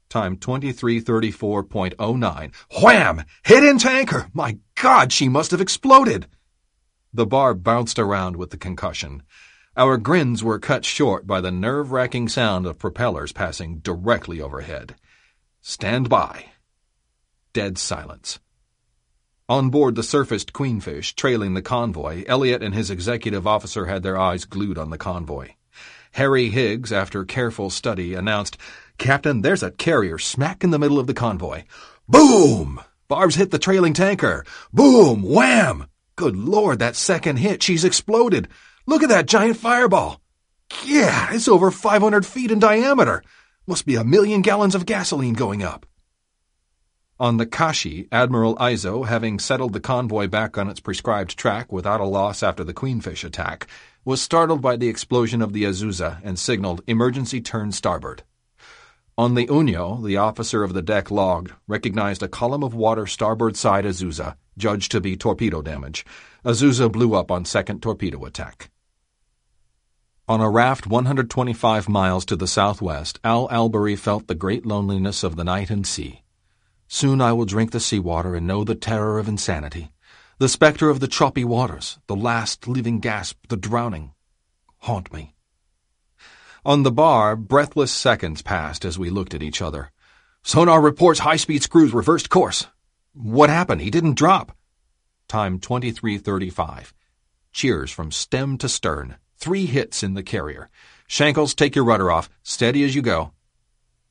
[0.08, 2.52] Time 2334.09.
[2.82, 3.22] Wham!
[3.44, 4.28] Hidden tanker!
[4.32, 6.26] My God, she must have exploded!
[7.14, 9.22] The Barb bounced around with the concussion.
[9.76, 14.96] Our grins were cut short by the nerve-wracking sound of propellers passing directly overhead.
[15.60, 16.46] Stand by.
[17.52, 18.40] Dead silence.
[19.48, 24.18] On board the surfaced Queenfish, trailing the convoy, Elliot and his executive officer had their
[24.18, 25.50] eyes glued on the convoy.
[26.12, 28.56] Harry Higgs, after careful study, announced,
[28.98, 31.64] Captain, there's a carrier smack in the middle of the convoy.
[32.08, 32.80] Boom!
[33.06, 34.44] Barb's hit the trailing tanker.
[34.72, 35.22] Boom!
[35.22, 35.86] Wham!
[36.16, 38.48] Good Lord, that second hit, she's exploded.
[38.86, 40.20] Look at that giant fireball.
[40.84, 43.22] Yeah, it's over 500 feet in diameter.
[43.66, 45.86] Must be a million gallons of gasoline going up.
[47.20, 52.00] On the Kashi, Admiral Izo, having settled the convoy back on its prescribed track without
[52.00, 53.66] a loss after the Queenfish attack,
[54.04, 58.22] was startled by the explosion of the Azusa and signaled emergency turn starboard.
[59.18, 63.56] On the Unyo, the officer of the deck logged, recognized a column of water starboard
[63.56, 66.06] side Azusa, judged to be torpedo damage.
[66.44, 68.70] Azusa blew up on second torpedo attack.
[70.28, 75.36] On a raft 125 miles to the southwest, Al Albury felt the great loneliness of
[75.36, 76.22] the night and sea.
[76.86, 79.90] Soon I will drink the sea water and know the terror of insanity.
[80.40, 84.12] The specter of the choppy waters, the last living gasp, the drowning,
[84.82, 85.34] haunt me.
[86.64, 89.90] On the Barb, breathless seconds passed as we looked at each other.
[90.44, 92.68] Sonar reports high-speed screws reversed course.
[93.14, 93.80] What happened?
[93.80, 94.56] He didn't drop.
[95.26, 96.94] Time 2335.
[97.50, 99.16] Cheers from stem to stern.
[99.38, 100.70] Three hits in the carrier.
[101.08, 102.30] Shankles, take your rudder off.
[102.44, 103.32] Steady as you go.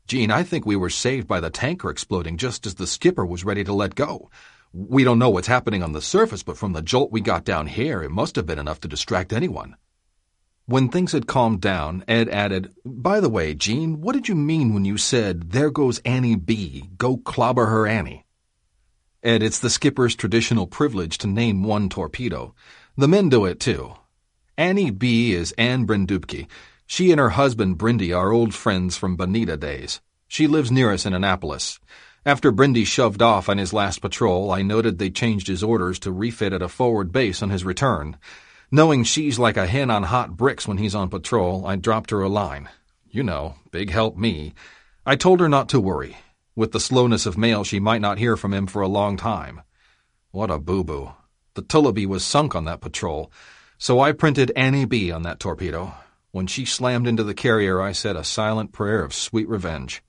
[0.07, 3.45] Gene, I think we were saved by the tanker exploding just as the skipper was
[3.45, 4.29] ready to let go.
[4.79, 7.65] We don't know what's happening on the surface, but from the jolt we got down
[7.65, 9.75] here, it must have been enough to distract anyone.
[10.67, 14.75] When things had calmed down, Ed added, By the way, Gene, what did you mean
[14.75, 16.91] when you said, There goes Annie B.
[16.95, 18.27] Go clobber her Annie?
[19.23, 22.53] Ed, it's the skipper's traditional privilege to name one torpedo.
[22.95, 23.95] The men do it, too.
[24.59, 25.33] Annie B.
[25.33, 26.47] is Anne Brindupke.
[26.85, 30.01] She and her husband, Brindy, are old friends from Bonita days.
[30.27, 31.79] She lives near us in Annapolis.
[32.27, 36.11] After Brindy shoved off on his last patrol, I noted they changed his orders to
[36.11, 38.17] refit at a forward base on his return.
[38.69, 42.21] Knowing she's like a hen on hot bricks when he's on patrol, I dropped her
[42.21, 42.67] a line.
[43.09, 44.53] You know, big help me.
[45.05, 46.17] I told her not to worry.
[46.53, 49.61] With the slowness of mail, she might not hear from him for a long time.
[50.31, 51.13] What a boo-boo.
[51.53, 53.31] The Tullibee was sunk on that patrol,
[53.77, 55.93] so I printed Annie B on that torpedo.
[56.31, 60.03] When she slammed into the carrier, I said a silent prayer of sweet revenge.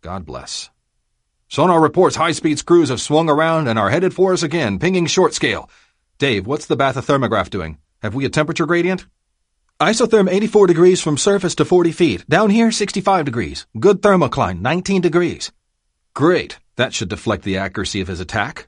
[0.00, 0.70] God bless.
[1.54, 5.34] Sonar reports high-speed screws have swung around and are headed for us again, pinging short
[5.34, 5.70] scale.
[6.18, 7.78] Dave, what's the bathythermograph doing?
[8.02, 9.06] Have we a temperature gradient?
[9.78, 12.28] Isotherm 84 degrees from surface to 40 feet.
[12.28, 13.68] Down here, 65 degrees.
[13.78, 15.52] Good thermocline, 19 degrees.
[16.12, 16.58] Great.
[16.74, 18.66] That should deflect the accuracy of his attack.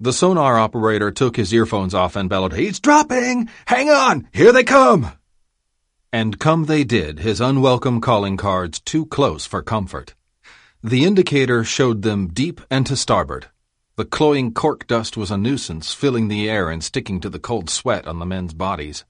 [0.00, 3.48] The sonar operator took his earphones off and bellowed, He's dropping!
[3.64, 4.26] Hang on!
[4.32, 5.12] Here they come!
[6.12, 10.15] And come they did, his unwelcome calling cards too close for comfort.
[10.86, 13.48] The indicator showed them deep and to starboard.
[13.96, 17.68] The cloying cork dust was a nuisance, filling the air and sticking to the cold
[17.68, 19.04] sweat on the men's bodies.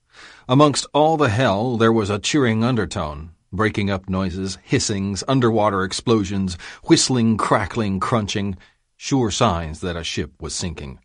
[0.49, 6.57] Amongst all the hell, there was a cheering undertone, breaking up noises, hissings, underwater explosions,
[6.85, 8.57] whistling, crackling, crunching,
[8.95, 10.97] sure signs that a ship was sinking.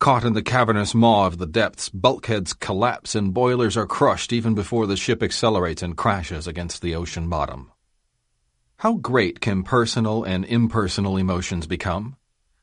[0.00, 4.52] Caught in the cavernous maw of the depths, bulkheads collapse and boilers are crushed even
[4.52, 7.71] before the ship accelerates and crashes against the ocean bottom.
[8.82, 12.16] How great can personal and impersonal emotions become?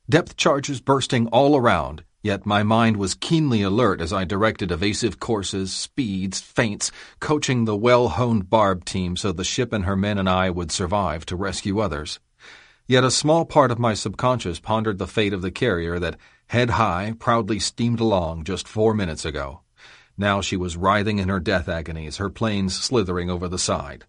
[0.10, 5.22] Depth charges bursting all around, yet my mind was keenly alert as I directed evasive
[5.22, 6.92] courses, speeds, feints,
[7.22, 11.26] coaching the well-honed barb team so the ship and her men and I would survive
[11.28, 12.20] to rescue others.
[12.86, 16.18] Yet a small part of my subconscious pondered the fate of the carrier that,
[16.48, 19.62] head high, proudly steamed along just four minutes ago.
[20.18, 24.04] Now she was writhing in her death agonies, her planes slithering over the side.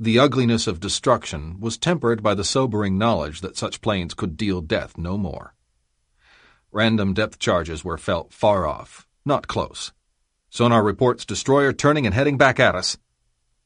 [0.00, 4.60] The ugliness of destruction was tempered by the sobering knowledge that such planes could deal
[4.60, 5.54] death no more.
[6.70, 9.92] Random depth charges were felt far off, not close.
[10.50, 12.96] Sonar reports destroyer turning and heading back at us.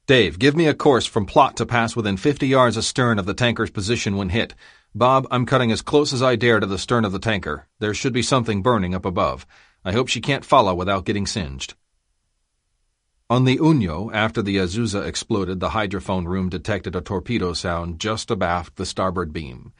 [0.06, 3.34] Dave, give me a course from plot to pass within 50 yards astern of the
[3.34, 4.54] tanker's position when hit.
[4.94, 7.68] Bob, I'm cutting as close as I dare to the stern of the tanker.
[7.78, 9.46] There should be something burning up above.
[9.84, 11.74] I hope she can't follow without getting singed.
[13.30, 18.30] On the Unyo, after the Azusa exploded, the hydrophone room detected a torpedo sound just
[18.30, 19.72] abaft the starboard beam.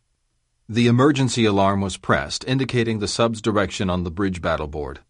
[0.69, 5.01] The emergency alarm was pressed, indicating the sub's direction on the bridge battle board.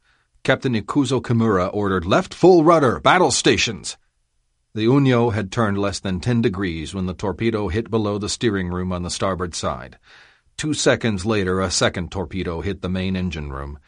[0.43, 3.97] Captain Ikuzo Kimura ordered left full rudder, battle stations.
[4.75, 8.71] The Unyo had turned less than ten degrees when the torpedo hit below the steering
[8.71, 9.99] room on the starboard side.
[10.57, 13.79] Two seconds later, a second torpedo hit the main engine room.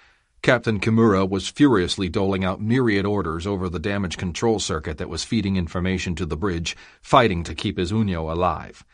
[0.45, 5.25] Captain Kimura was furiously doling out myriad orders over the damage control circuit that was
[5.25, 8.85] feeding information to the bridge, fighting to keep his Unyo alive.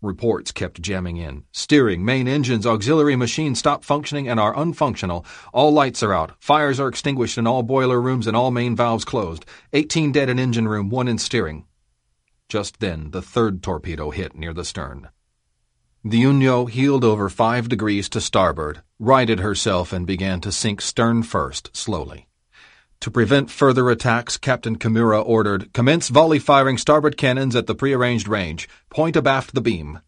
[0.00, 1.42] Reports kept jamming in.
[1.50, 5.26] Steering, main engines, auxiliary machines stop functioning and are unfunctional.
[5.52, 6.30] All lights are out.
[6.38, 9.44] Fires are extinguished in all boiler rooms and all main valves closed.
[9.72, 11.64] 18 dead in engine room, one in steering.
[12.48, 15.08] Just then, the third torpedo hit near the stern.
[16.02, 21.22] The Unyo heeled over five degrees to starboard, righted herself, and began to sink stern
[21.22, 22.26] first, slowly.
[23.00, 28.28] To prevent further attacks, Captain Kimura ordered, Commence volley firing starboard cannons at the prearranged
[28.28, 28.66] range.
[28.88, 30.00] Point abaft the beam.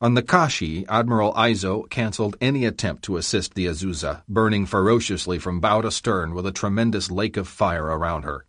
[0.00, 5.60] On the Kashi, Admiral Aizo canceled any attempt to assist the Azusa, burning ferociously from
[5.60, 8.46] bow to stern with a tremendous lake of fire around her.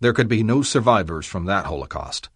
[0.00, 2.30] There could be no survivors from that holocaust.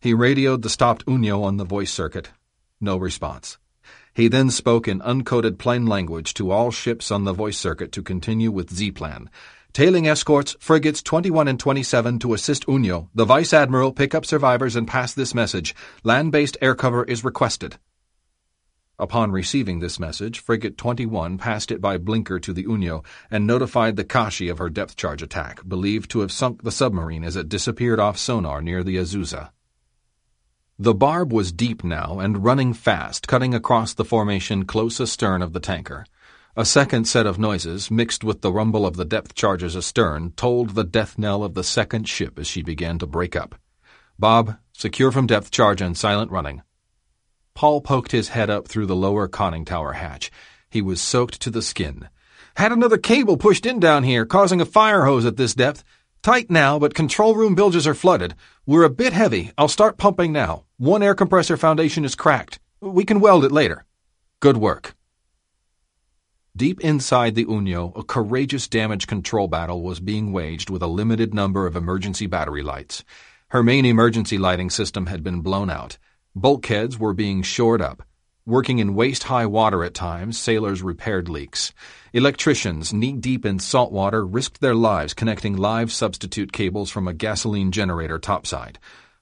[0.00, 2.30] He radioed the stopped Unyo on the voice circuit.
[2.80, 3.58] No response.
[4.14, 8.02] He then spoke in uncoded plain language to all ships on the voice circuit to
[8.02, 9.30] continue with Z-Plan,
[9.72, 13.08] Tailing escorts, frigates 21 and 27 to assist Unyo.
[13.14, 15.76] The Vice Admiral pick up survivors and pass this message.
[16.02, 17.78] Land-based air cover is requested.
[18.98, 23.94] Upon receiving this message, Frigate 21 passed it by blinker to the Unyo and notified
[23.94, 27.48] the Kashi of her depth charge attack, believed to have sunk the submarine as it
[27.48, 29.50] disappeared off sonar near the Azusa.
[30.82, 35.52] The barb was deep now and running fast, cutting across the formation close astern of
[35.52, 36.06] the tanker.
[36.56, 40.70] A second set of noises, mixed with the rumble of the depth charges astern, told
[40.70, 43.56] the death knell of the second ship as she began to break up.
[44.18, 46.62] Bob, secure from depth charge and silent running.
[47.52, 50.30] Paul poked his head up through the lower conning tower hatch.
[50.70, 52.08] He was soaked to the skin.
[52.56, 55.84] Had another cable pushed in down here, causing a fire hose at this depth.
[56.22, 58.34] Tight now, but control room bilges are flooded.
[58.66, 59.52] We're a bit heavy.
[59.56, 60.64] I'll start pumping now.
[60.76, 62.60] One air compressor foundation is cracked.
[62.82, 63.86] We can weld it later.
[64.40, 64.94] Good work.
[66.54, 71.32] Deep inside the Unyo, a courageous damage control battle was being waged with a limited
[71.32, 73.02] number of emergency battery lights.
[73.48, 75.96] Her main emergency lighting system had been blown out.
[76.34, 78.02] Bulkheads were being shored up.
[78.50, 81.72] Working in waist high water at times, sailors repaired leaks.
[82.12, 87.14] Electricians, knee deep in salt water, risked their lives connecting live substitute cables from a
[87.14, 88.80] gasoline generator topside.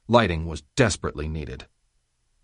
[0.09, 1.67] Lighting was desperately needed.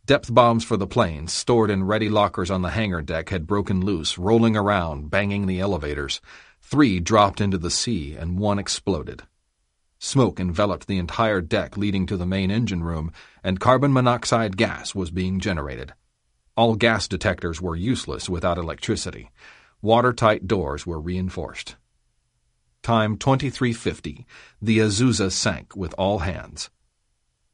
[0.05, 3.80] Depth bombs for the planes, stored in ready lockers on the hangar deck, had broken
[3.80, 6.20] loose, rolling around, banging the elevators.
[6.61, 9.22] Three dropped into the sea, and one exploded.
[9.99, 13.11] Smoke enveloped the entire deck leading to the main engine room,
[13.43, 15.95] and carbon monoxide gas was being generated.
[16.57, 19.30] All gas detectors were useless without electricity.
[19.82, 21.76] Watertight doors were reinforced.
[22.82, 24.24] Time 2350.
[24.62, 26.70] The Azusa sank with all hands.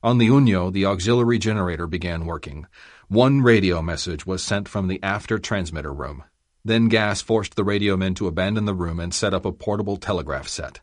[0.03, 2.67] On the Unyo, the auxiliary generator began working.
[3.09, 6.25] One radio message was sent from the after transmitter room.
[6.63, 9.97] Then gas forced the radio men to abandon the room and set up a portable
[9.97, 10.81] telegraph set.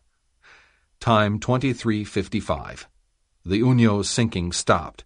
[0.98, 2.88] Time 2355.
[3.44, 5.04] The Unyo's sinking stopped.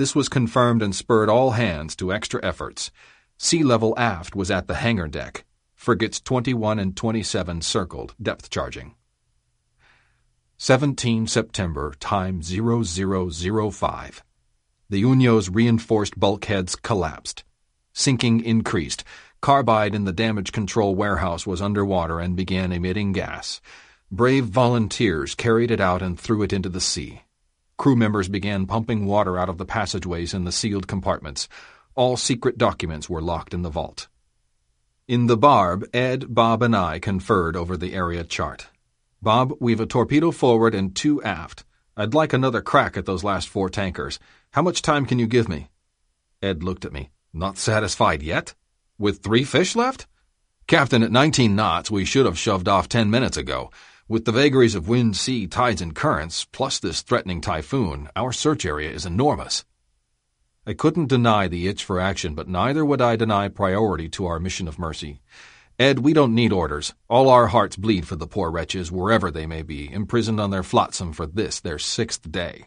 [0.00, 2.90] This was confirmed and spurred all hands to extra efforts.
[3.36, 5.44] Sea level aft was at the hangar deck.
[5.74, 8.94] Frigates 21 and 27 circled, depth charging.
[10.56, 14.24] 17 September, time 0005.
[14.88, 17.44] The Unyo's reinforced bulkheads collapsed.
[17.92, 19.04] Sinking increased.
[19.42, 23.60] Carbide in the damage control warehouse was underwater and began emitting gas.
[24.10, 27.20] Brave volunteers carried it out and threw it into the sea.
[27.80, 31.48] Crew members began pumping water out of the passageways in the sealed compartments.
[31.94, 34.06] All secret documents were locked in the vault.
[35.08, 38.66] In the Barb, Ed, Bob, and I conferred over the area chart.
[39.22, 41.64] Bob, we've a torpedo forward and two aft.
[41.96, 44.18] I'd like another crack at those last four tankers.
[44.50, 45.70] How much time can you give me?
[46.42, 47.08] Ed looked at me.
[47.32, 48.52] Not satisfied yet?
[48.98, 50.06] With three fish left?
[50.66, 53.70] Captain, at 19 knots, we should have shoved off ten minutes ago.
[54.10, 58.66] With the vagaries of wind, sea, tides, and currents, plus this threatening typhoon, our search
[58.66, 59.64] area is enormous.
[60.66, 64.40] I couldn't deny the itch for action, but neither would I deny priority to our
[64.40, 65.20] mission of mercy.
[65.78, 66.92] Ed, we don't need orders.
[67.08, 70.64] All our hearts bleed for the poor wretches, wherever they may be, imprisoned on their
[70.64, 72.66] flotsam for this, their sixth day.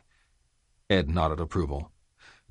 [0.90, 1.92] Ed nodded approval.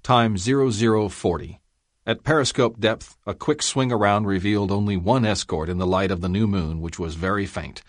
[0.02, 1.62] Time 0040.
[2.04, 6.20] At periscope depth, a quick swing around revealed only one escort in the light of
[6.20, 7.82] the new moon, which was very faint.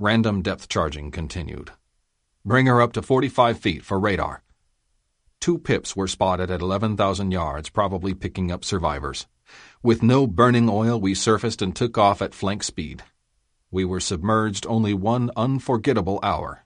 [0.00, 1.70] Random depth charging continued.
[2.44, 4.42] Bring her up to 45 feet for radar.
[5.40, 9.28] Two pips were spotted at 11,000 yards, probably picking up survivors.
[9.84, 13.04] With no burning oil, we surfaced and took off at flank speed.
[13.70, 16.64] We were submerged only one unforgettable hour.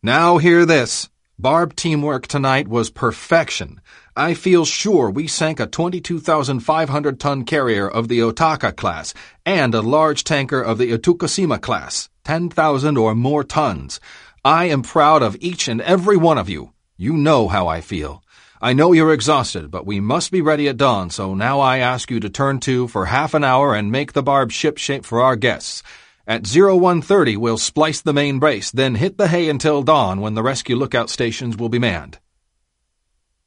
[0.00, 1.08] Now hear this.
[1.42, 3.80] Barb teamwork tonight was perfection.
[4.16, 9.12] I feel sure we sank a 22,500 ton carrier of the Otaka class
[9.44, 13.98] and a large tanker of the Itokushima class, 10,000 or more tons.
[14.44, 16.74] I am proud of each and every one of you.
[16.96, 18.22] You know how I feel.
[18.60, 22.08] I know you're exhausted, but we must be ready at dawn, so now I ask
[22.08, 25.20] you to turn to for half an hour and make the barb ship shape for
[25.20, 25.82] our guests.
[26.24, 30.42] At 0130, we'll splice the main brace, then hit the hay until dawn when the
[30.42, 32.20] rescue lookout stations will be manned.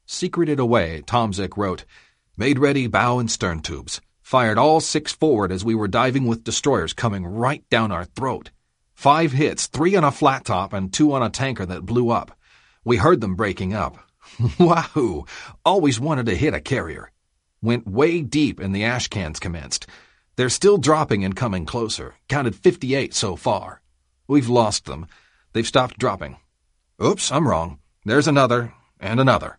[0.04, 1.86] Secreted away, Tomzik wrote,
[2.36, 4.02] Made ready bow and stern tubes.
[4.20, 8.50] Fired all six forward as we were diving with destroyers coming right down our throat.
[8.92, 12.36] Five hits, three on a flat top and two on a tanker that blew up.
[12.84, 13.96] We heard them breaking up.
[14.58, 15.24] Wahoo!
[15.64, 17.10] Always wanted to hit a carrier.
[17.62, 19.86] Went way deep and the ash cans commenced.
[20.36, 22.16] They're still dropping and coming closer.
[22.28, 23.80] Counted 58 so far.
[24.28, 25.06] We've lost them.
[25.54, 26.36] They've stopped dropping.
[27.02, 27.78] Oops, I'm wrong.
[28.04, 29.58] There's another, and another.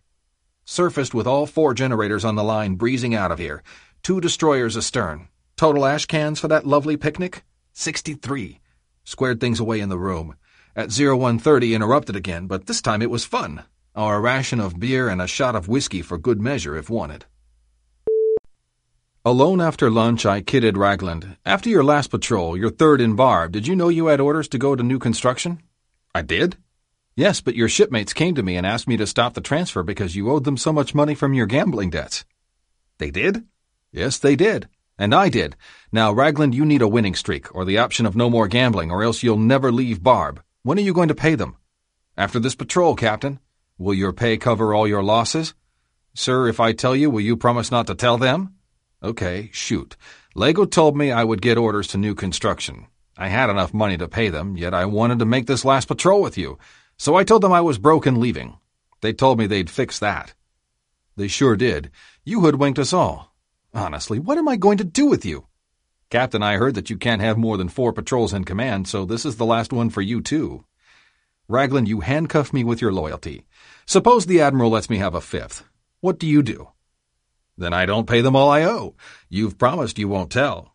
[0.64, 3.64] Surfaced with all four generators on the line breezing out of here.
[4.04, 5.28] Two destroyers astern.
[5.56, 7.42] Total ash cans for that lovely picnic?
[7.72, 8.60] 63.
[9.02, 10.36] Squared things away in the room.
[10.76, 13.64] At 0130 interrupted again, but this time it was fun
[13.96, 17.24] Our ration of beer and a shot of whiskey for good measure if wanted.
[19.28, 21.36] Alone after lunch, I kidded Ragland.
[21.44, 24.56] After your last patrol, your third in Barb, did you know you had orders to
[24.56, 25.62] go to new construction?
[26.14, 26.56] I did?
[27.14, 30.16] Yes, but your shipmates came to me and asked me to stop the transfer because
[30.16, 32.24] you owed them so much money from your gambling debts.
[32.96, 33.44] They did?
[33.92, 34.66] Yes, they did.
[34.96, 35.56] And I did.
[35.92, 39.02] Now, Ragland, you need a winning streak, or the option of no more gambling, or
[39.02, 40.42] else you'll never leave Barb.
[40.62, 41.58] When are you going to pay them?
[42.16, 43.40] After this patrol, Captain.
[43.76, 45.52] Will your pay cover all your losses?
[46.14, 48.54] Sir, if I tell you, will you promise not to tell them?
[49.02, 49.96] Okay, shoot.
[50.34, 52.86] Lego told me I would get orders to new construction.
[53.16, 56.20] I had enough money to pay them, yet I wanted to make this last patrol
[56.20, 56.58] with you.
[56.96, 58.58] So I told them I was broke and leaving.
[59.00, 60.34] They told me they'd fix that.
[61.16, 61.90] They sure did.
[62.24, 63.34] You hoodwinked us all.
[63.72, 65.46] Honestly, what am I going to do with you?
[66.10, 69.26] Captain, I heard that you can't have more than four patrols in command, so this
[69.26, 70.64] is the last one for you, too.
[71.48, 73.44] Ragland, you handcuff me with your loyalty.
[73.86, 75.64] Suppose the Admiral lets me have a fifth.
[76.00, 76.68] What do you do?
[77.58, 78.94] Then I don't pay them all I owe.
[79.28, 80.74] You've promised you won't tell.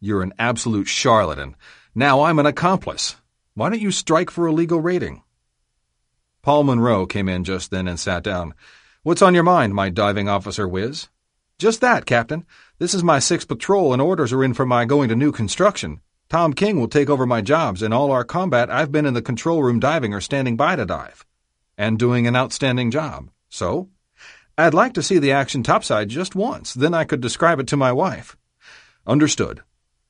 [0.00, 1.54] You're an absolute charlatan.
[1.94, 3.16] Now I'm an accomplice.
[3.54, 5.22] Why don't you strike for a legal rating?
[6.42, 8.54] Paul Monroe came in just then and sat down.
[9.04, 11.08] What's on your mind, my diving officer whiz?
[11.56, 12.44] Just that, Captain.
[12.78, 16.00] This is my sixth patrol, and orders are in for my going to new construction.
[16.28, 17.82] Tom King will take over my jobs.
[17.82, 20.84] In all our combat, I've been in the control room diving or standing by to
[20.84, 21.24] dive.
[21.76, 23.30] And doing an outstanding job.
[23.48, 23.88] So?
[24.60, 27.76] I'd like to see the action topside just once, then I could describe it to
[27.76, 28.36] my wife.
[29.06, 29.62] Understood.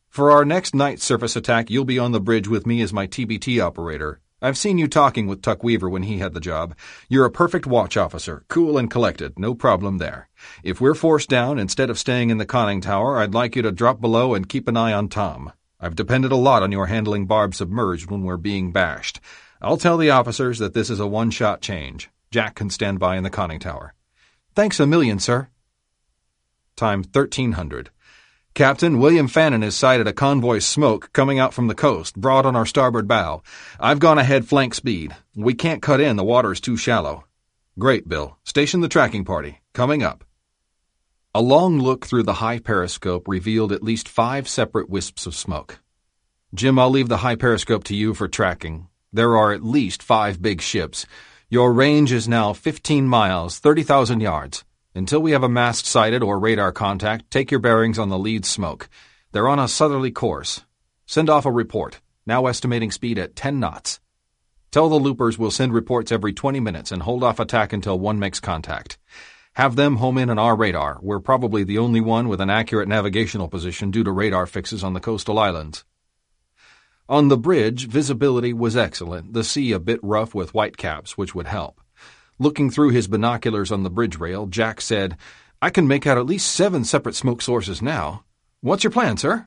[0.08, 3.06] For our next night surface attack, you'll be on the bridge with me as my
[3.06, 4.20] TBT operator.
[4.40, 6.74] I've seen you talking with Tuck Weaver when he had the job.
[7.10, 10.30] You're a perfect watch officer, cool and collected, no problem there.
[10.64, 13.70] If we're forced down, instead of staying in the conning tower, I'd like you to
[13.70, 15.52] drop below and keep an eye on Tom.
[15.78, 19.20] I've depended a lot on your handling Barb submerged when we're being bashed.
[19.60, 22.08] I'll tell the officers that this is a one-shot change.
[22.30, 23.92] Jack can stand by in the conning tower.
[24.58, 25.46] Thanks a million, sir.
[26.74, 27.90] Time 1300.
[28.54, 32.56] Captain, William Fannin has sighted a convoy smoke coming out from the coast, broad on
[32.56, 33.44] our starboard bow.
[33.78, 35.14] I've gone ahead flank speed.
[35.36, 37.24] We can't cut in, the water is too shallow.
[37.78, 38.36] Great, Bill.
[38.42, 39.60] Station the tracking party.
[39.74, 40.24] Coming up.
[41.36, 45.78] A long look through the high periscope revealed at least five separate wisps of smoke.
[46.52, 48.88] Jim, I'll leave the high periscope to you for tracking.
[49.12, 51.06] There are at least five big ships.
[51.50, 54.66] Your range is now 15 miles, 30,000 yards.
[54.94, 58.44] Until we have a mast sighted or radar contact, take your bearings on the lead
[58.44, 58.90] smoke.
[59.32, 60.66] They're on a southerly course.
[61.06, 63.98] Send off a report, now estimating speed at 10 knots.
[64.70, 68.18] Tell the loopers we'll send reports every 20 minutes and hold off attack until one
[68.18, 68.98] makes contact.
[69.54, 70.98] Have them home in on our radar.
[71.00, 74.92] We're probably the only one with an accurate navigational position due to radar fixes on
[74.92, 75.86] the coastal islands.
[77.10, 81.46] On the bridge, visibility was excellent, the sea a bit rough with whitecaps, which would
[81.46, 81.80] help.
[82.38, 85.16] Looking through his binoculars on the bridge rail, Jack said,
[85.62, 88.24] I can make out at least seven separate smoke sources now.
[88.60, 89.46] What's your plan, sir?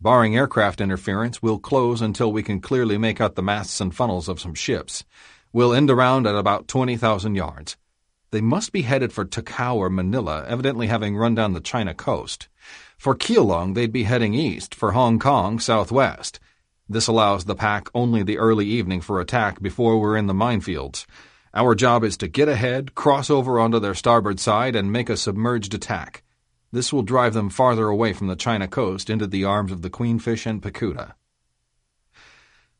[0.00, 4.28] Barring aircraft interference, we'll close until we can clearly make out the masts and funnels
[4.28, 5.04] of some ships.
[5.52, 7.76] We'll end around at about 20,000 yards.
[8.30, 12.48] They must be headed for Takao or Manila, evidently having run down the China coast.
[12.96, 16.38] For Keelung, they'd be heading east, for Hong Kong, southwest.
[16.92, 21.06] This allows the pack only the early evening for attack before we're in the minefields.
[21.54, 25.16] Our job is to get ahead, cross over onto their starboard side, and make a
[25.16, 26.22] submerged attack.
[26.70, 29.88] This will drive them farther away from the China coast into the arms of the
[29.88, 31.14] Queenfish and Picuda.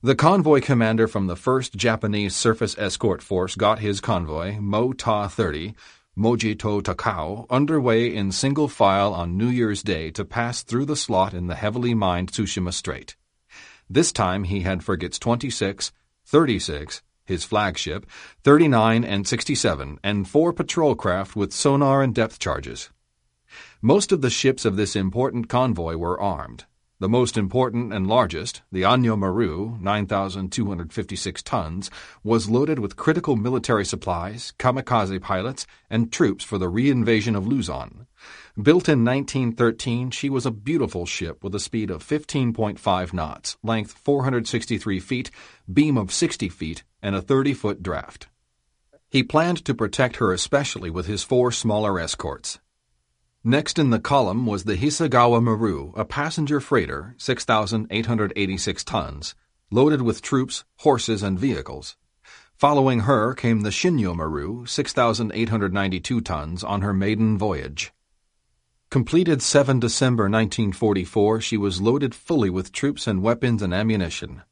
[0.02, 5.26] The convoy commander from the 1st Japanese Surface Escort Force got his convoy, Mo Ta
[5.26, 5.74] 30,
[6.18, 10.96] Moji To Takao, underway in single file on New Year's Day to pass through the
[10.96, 13.16] slot in the heavily mined Tsushima Strait.
[13.92, 15.92] This time he had frigates 26,
[16.24, 18.06] 36, his flagship,
[18.42, 22.88] 39 and 67, and four patrol craft with sonar and depth charges.
[23.82, 26.64] Most of the ships of this important convoy were armed.
[27.00, 31.90] The most important and largest, the Anyo Maru, 9,256 tons,
[32.24, 38.06] was loaded with critical military supplies, kamikaze pilots, and troops for the reinvasion of Luzon.
[38.60, 43.92] Built in 1913, she was a beautiful ship with a speed of 15.5 knots, length
[43.92, 45.30] 463 feet,
[45.72, 48.28] beam of 60 feet, and a 30 foot draft.
[49.08, 52.58] He planned to protect her especially with his four smaller escorts.
[53.42, 59.34] Next in the column was the Hisagawa Maru, a passenger freighter, 6,886 tons,
[59.70, 61.96] loaded with troops, horses, and vehicles.
[62.58, 67.94] Following her came the Shinyo Maru, 6,892 tons, on her maiden voyage.
[68.92, 74.42] Completed 7 December 1944, she was loaded fully with troops and weapons and ammunition.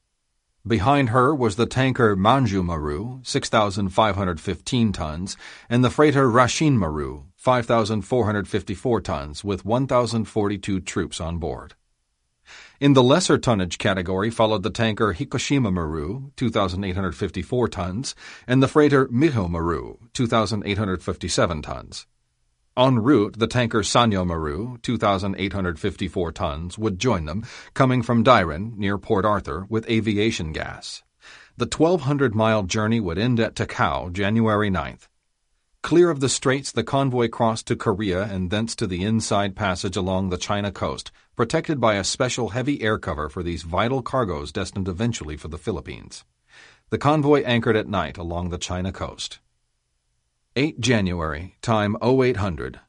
[0.67, 5.37] Behind her was the tanker Manju Maru, 6,515 tons,
[5.69, 11.75] and the freighter Rashin Maru, 5,454 tons, with 1,042 troops on board.
[12.81, 18.15] In the lesser tonnage category followed the tanker Hikoshima Maru, 2,854 tons,
[18.47, 22.07] and the freighter Miho Maru, 2,857 tons.
[22.77, 27.45] En route, the tanker Sanyo Maru, 2,854 tons, would join them,
[27.75, 31.03] coming from Dairen, near Port Arthur, with aviation gas.
[31.57, 35.09] The 1,200 mile journey would end at Takao, January 9th.
[35.83, 39.97] Clear of the straits, the convoy crossed to Korea and thence to the inside passage
[39.97, 44.53] along the China coast, protected by a special heavy air cover for these vital cargoes
[44.53, 46.25] destined eventually for the Philippines.
[46.91, 49.41] The convoy anchored at night along the China coast.
[50.57, 52.81] 8 January, time 0800.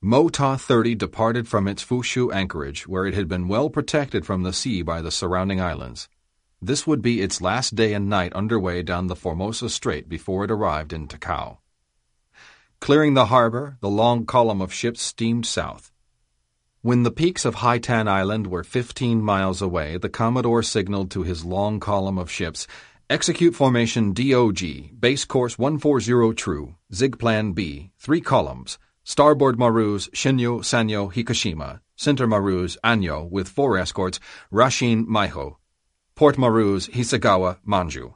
[0.00, 4.52] Mota 30 departed from its Fushu anchorage, where it had been well protected from the
[4.54, 6.08] sea by the surrounding islands.
[6.62, 10.50] This would be its last day and night underway down the Formosa Strait before it
[10.50, 11.58] arrived in Takao.
[12.80, 15.92] Clearing the harbor, the long column of ships steamed south.
[16.80, 21.44] When the peaks of Haitan Island were 15 miles away, the Commodore signaled to his
[21.44, 22.66] long column of ships,
[23.08, 24.58] Execute formation DOG,
[24.98, 32.26] base course 140 true, zig plan B, three columns, starboard Maru's Shinyo, Sanyo, Hikoshima, center
[32.26, 34.18] Maru's Anyo with four escorts,
[34.50, 35.54] Rashin, Miho,
[36.16, 38.14] port Maru's Hisagawa, Manju.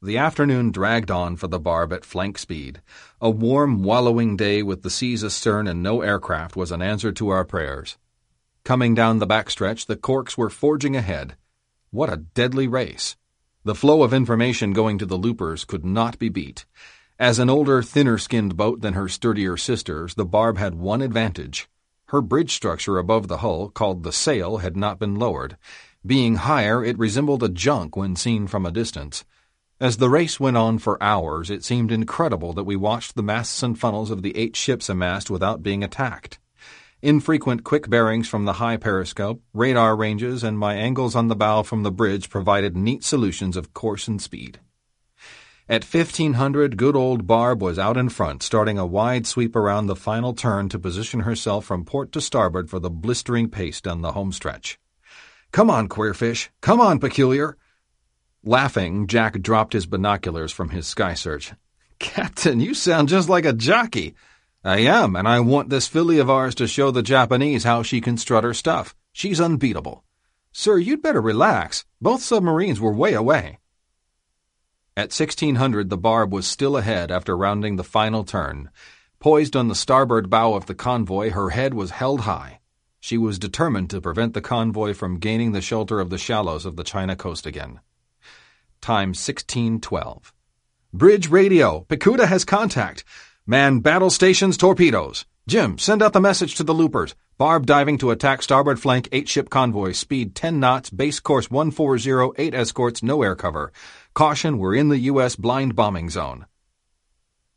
[0.00, 2.80] The afternoon dragged on for the barb at flank speed.
[3.20, 7.30] A warm, wallowing day with the seas astern and no aircraft was an answer to
[7.30, 7.98] our prayers.
[8.62, 11.34] Coming down the backstretch, the corks were forging ahead.
[11.92, 13.16] What a deadly race!
[13.64, 16.64] The flow of information going to the loopers could not be beat.
[17.18, 21.68] As an older, thinner skinned boat than her sturdier sisters, the Barb had one advantage.
[22.06, 25.56] Her bridge structure above the hull, called the sail, had not been lowered.
[26.06, 29.24] Being higher, it resembled a junk when seen from a distance.
[29.80, 33.64] As the race went on for hours, it seemed incredible that we watched the masts
[33.64, 36.38] and funnels of the eight ships amassed without being attacked.
[37.02, 41.62] Infrequent quick bearings from the high periscope, radar ranges, and my angles on the bow
[41.62, 44.60] from the bridge provided neat solutions of course and speed.
[45.66, 49.96] At 1500, good old Barb was out in front, starting a wide sweep around the
[49.96, 54.12] final turn to position herself from port to starboard for the blistering pace down the
[54.12, 54.78] home stretch.
[55.52, 56.50] Come on, Queenfish!
[56.60, 57.56] Come on, Peculiar!
[58.44, 61.54] Laughing, Jack dropped his binoculars from his sky search.
[61.98, 64.14] Captain, you sound just like a jockey.
[64.62, 68.00] I am, and I want this filly of ours to show the Japanese how she
[68.00, 68.94] can strut her stuff.
[69.12, 70.04] She's unbeatable.
[70.52, 71.86] Sir, you'd better relax.
[72.00, 73.58] Both submarines were way away.
[74.96, 78.70] At 1600, the Barb was still ahead after rounding the final turn.
[79.18, 82.60] Poised on the starboard bow of the convoy, her head was held high.
[83.00, 86.76] She was determined to prevent the convoy from gaining the shelter of the shallows of
[86.76, 87.80] the China coast again.
[88.82, 90.34] Time 1612.
[90.92, 91.86] Bridge radio.
[91.88, 93.04] Picuda has contact.
[93.50, 95.26] Man battle stations torpedoes.
[95.48, 97.16] Jim, send out the message to the loopers.
[97.36, 99.90] Barb diving to attack starboard flank 8 ship convoy.
[99.90, 100.88] Speed 10 knots.
[100.88, 102.30] Base course 140.
[102.38, 103.02] 8 escorts.
[103.02, 103.72] No air cover.
[104.14, 105.34] Caution, we're in the U.S.
[105.34, 106.46] blind bombing zone.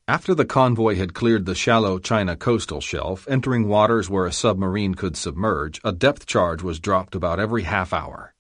[0.08, 4.96] After the convoy had cleared the shallow China coastal shelf, entering waters where a submarine
[4.96, 8.34] could submerge, a depth charge was dropped about every half hour.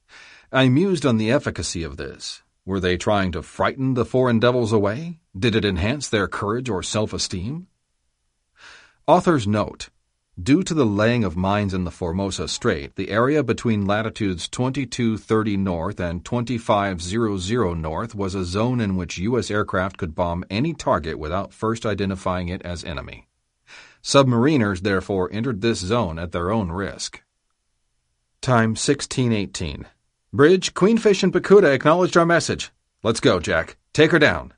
[0.51, 2.41] I mused on the efficacy of this.
[2.65, 5.19] Were they trying to frighten the foreign devils away?
[5.37, 7.67] Did it enhance their courage or self-esteem?
[9.05, 9.89] Author's note.
[10.41, 15.57] Due to the laying of mines in the Formosa Strait, the area between latitudes 2230
[15.57, 19.51] north and 2500 north was a zone in which U.S.
[19.51, 23.27] aircraft could bomb any target without first identifying it as enemy.
[24.01, 27.21] Submariners therefore entered this zone at their own risk.
[28.41, 29.85] Time 1618.
[30.35, 32.71] Bridge, Queenfish and Picuda acknowledged our message.
[33.03, 33.77] Let's go, Jack.
[33.93, 34.51] Take her down.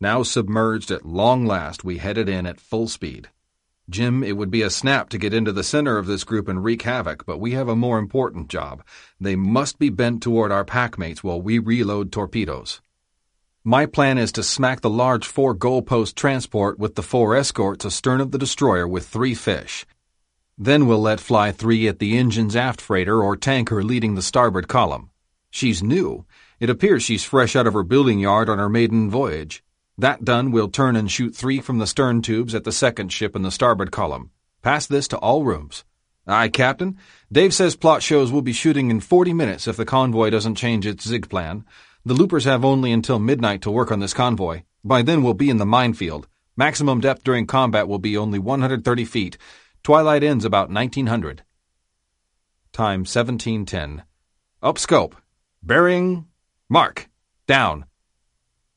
[0.00, 3.28] Now submerged at long last, we headed in at full speed.
[3.88, 6.64] Jim, it would be a snap to get into the center of this group and
[6.64, 8.82] wreak havoc, but we have a more important job.
[9.20, 12.80] They must be bent toward our packmates while we reload torpedoes.
[13.62, 18.20] My plan is to smack the large four goalpost transport with the four escorts astern
[18.20, 19.86] of the destroyer with three fish.
[20.56, 24.68] Then we'll let fly three at the engine's aft freighter or tanker leading the starboard
[24.68, 25.10] column.
[25.50, 26.26] She's new.
[26.60, 29.64] It appears she's fresh out of her building yard on her maiden voyage.
[29.98, 33.34] That done, we'll turn and shoot three from the stern tubes at the second ship
[33.34, 34.30] in the starboard column.
[34.62, 35.84] Pass this to all rooms.
[36.26, 36.98] Aye, Captain.
[37.30, 40.86] Dave says plot shows we'll be shooting in 40 minutes if the convoy doesn't change
[40.86, 41.64] its zig plan.
[42.04, 44.62] The loopers have only until midnight to work on this convoy.
[44.84, 46.28] By then we'll be in the minefield.
[46.56, 49.36] Maximum depth during combat will be only 130 feet.
[49.84, 51.42] Twilight ends about 1900.
[52.72, 54.02] Time 1710.
[54.62, 55.14] Up scope.
[55.62, 56.24] Bearing.
[56.70, 57.10] Mark.
[57.46, 57.84] Down.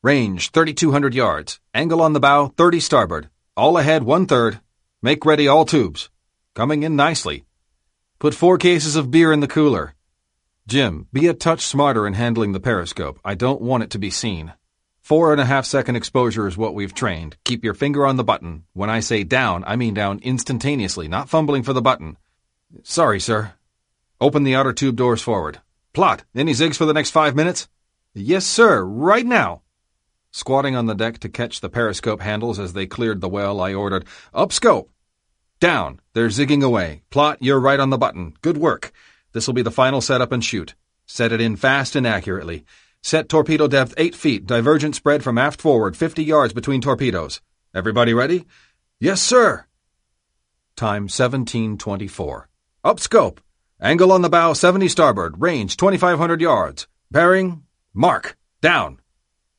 [0.02, 1.60] Range 3200 yards.
[1.72, 3.30] Angle on the bow 30 starboard.
[3.56, 4.60] All ahead one third.
[5.00, 6.10] Make ready all tubes.
[6.54, 7.46] Coming in nicely.
[8.18, 9.94] Put four cases of beer in the cooler.
[10.66, 13.18] Jim, be a touch smarter in handling the periscope.
[13.24, 14.52] I don't want it to be seen.
[15.08, 17.38] Four and a half second exposure is what we've trained.
[17.44, 18.64] Keep your finger on the button.
[18.74, 22.18] When I say down, I mean down instantaneously, not fumbling for the button.
[22.82, 23.54] Sorry, sir.
[24.20, 25.62] Open the outer tube doors forward.
[25.94, 27.68] Plot, any zigs for the next five minutes?
[28.12, 29.62] Yes, sir, right now.
[30.30, 33.72] Squatting on the deck to catch the periscope handles as they cleared the well, I
[33.72, 34.04] ordered,
[34.34, 34.90] Up scope!
[35.58, 36.00] Down!
[36.12, 37.00] They're zigging away.
[37.08, 38.34] Plot, you're right on the button.
[38.42, 38.92] Good work.
[39.32, 40.74] This'll be the final setup and shoot.
[41.06, 42.66] Set it in fast and accurately.
[43.02, 47.40] Set torpedo depth 8 feet, divergent spread from aft forward 50 yards between torpedoes.
[47.74, 48.44] Everybody ready?
[49.00, 49.66] Yes, sir.
[50.76, 52.48] Time 1724.
[52.84, 53.40] Up scope.
[53.80, 56.88] Angle on the bow 70 starboard, range 2500 yards.
[57.10, 57.62] Bearing,
[57.94, 59.00] mark, down.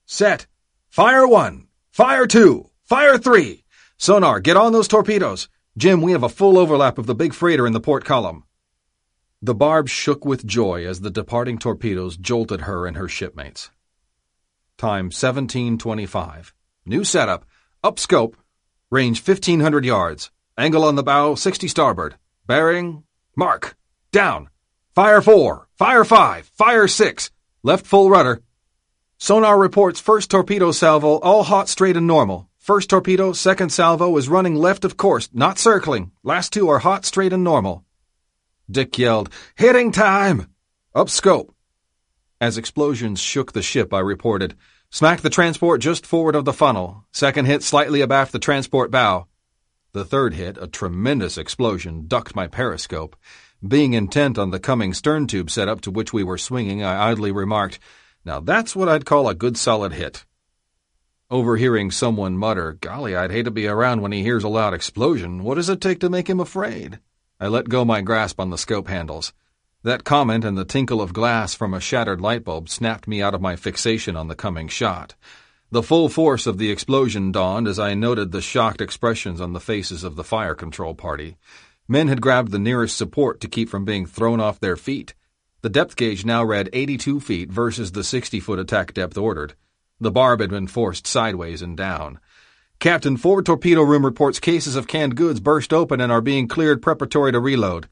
[0.05, 0.45] Set.
[0.89, 1.67] Fire 1.
[1.91, 2.69] Fire 2.
[2.83, 3.63] Fire 3.
[3.97, 5.49] Sonar, get on those torpedoes.
[5.77, 8.43] Jim, we have a full overlap of the big freighter in the port column.
[9.41, 13.71] The barb shook with joy as the departing torpedoes jolted her and her shipmates.
[14.77, 16.53] Time 1725.
[16.85, 17.45] New setup.
[17.81, 18.35] Up scope.
[18.91, 20.29] Range 1500 yards.
[20.57, 22.15] Angle on the bow 60 starboard.
[22.47, 23.03] Bearing.
[23.33, 23.77] Mark.
[24.11, 24.49] Down.
[24.93, 25.69] Fire 4.
[25.77, 26.45] Fire 5.
[26.47, 27.31] Fire 6.
[27.63, 28.41] Left full rudder.
[29.17, 32.49] Sonar reports first torpedo salvo all hot straight and normal.
[32.57, 36.11] First torpedo, second salvo is running left of course, not circling.
[36.23, 37.85] Last two are hot straight and normal.
[38.70, 40.47] Dick yelled, Hitting time!
[40.93, 41.55] Up scope.
[42.39, 44.55] As explosions shook the ship, I reported,
[44.91, 47.05] Smack the transport just forward of the funnel.
[47.11, 49.28] Second hit slightly abaft the transport bow.
[49.91, 53.15] The third hit, a tremendous explosion, ducked my periscope.
[53.67, 57.32] Being intent on the coming stern tube setup to which we were swinging, I idly
[57.32, 57.80] remarked,
[58.24, 60.26] Now that's what I'd call a good solid hit.
[61.30, 65.43] Overhearing someone mutter, Golly, I'd hate to be around when he hears a loud explosion.
[65.43, 66.99] What does it take to make him afraid?
[67.41, 69.31] I let go my grasp on the scope handles.
[69.83, 73.33] That comment and the tinkle of glass from a shattered light bulb snapped me out
[73.33, 75.15] of my fixation on the coming shot.
[75.71, 79.61] The full force of the explosion dawned as I noted the shocked expressions on the
[79.61, 81.37] faces of the fire control party.
[81.87, 85.13] Men had grabbed the nearest support to keep from being thrown off their feet.
[85.61, 89.53] The depth gauge now read 82 feet versus the 60 foot attack depth ordered.
[90.01, 92.19] The barb had been forced sideways and down.
[92.80, 96.82] Captain, forward torpedo room reports cases of canned goods burst open and are being cleared
[96.82, 97.89] preparatory to reload.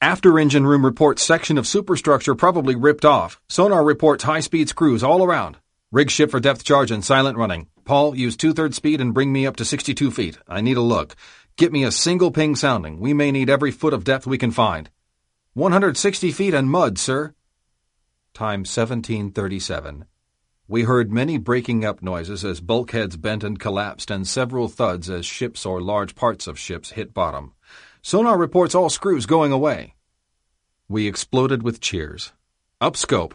[0.00, 3.40] After engine room reports section of superstructure probably ripped off.
[3.48, 5.58] Sonar reports high speed screws all around.
[5.92, 7.68] Rig ship for depth charge and silent running.
[7.84, 10.36] Paul, use two thirds speed and bring me up to 62 feet.
[10.48, 11.14] I need a look.
[11.56, 12.98] Get me a single ping sounding.
[12.98, 14.90] We may need every foot of depth we can find.
[15.54, 17.34] 160 feet and mud, sir.
[18.34, 20.06] Time 1737.
[20.70, 25.24] We heard many breaking up noises as bulkheads bent and collapsed, and several thuds as
[25.24, 27.54] ships or large parts of ships hit bottom.
[28.02, 29.94] Sonar reports all screws going away.
[30.86, 32.34] We exploded with cheers.
[32.82, 33.34] Up scope.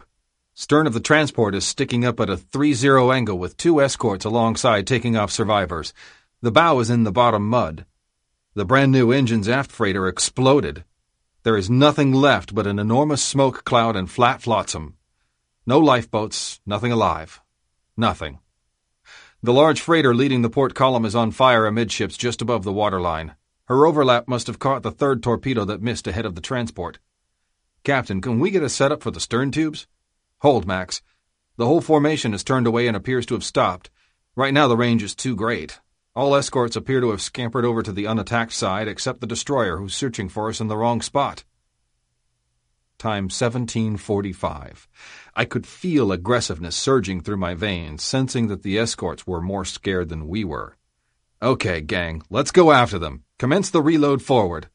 [0.54, 4.86] Stern of the transport is sticking up at a 3-0 angle with two escorts alongside
[4.86, 5.92] taking off survivors.
[6.40, 7.84] The bow is in the bottom mud.
[8.54, 10.84] The brand new engine's aft freighter exploded.
[11.42, 14.94] There is nothing left but an enormous smoke cloud and flat flotsam.
[15.66, 17.40] No lifeboats, nothing alive.
[17.96, 18.38] Nothing.
[19.42, 23.34] The large freighter leading the port column is on fire amidships just above the waterline.
[23.66, 26.98] Her overlap must have caught the third torpedo that missed ahead of the transport.
[27.82, 29.86] Captain, can we get a setup for the stern tubes?
[30.40, 31.00] Hold, Max.
[31.56, 33.88] The whole formation is turned away and appears to have stopped.
[34.36, 35.80] Right now the range is too great.
[36.14, 39.94] All escorts appear to have scampered over to the unattacked side except the destroyer who's
[39.94, 41.44] searching for us in the wrong spot.
[43.04, 44.88] Time 1745.
[45.36, 50.08] I could feel aggressiveness surging through my veins, sensing that the escorts were more scared
[50.08, 50.78] than we were.
[51.42, 53.24] Okay, gang, let's go after them.
[53.38, 54.70] Commence the reload forward.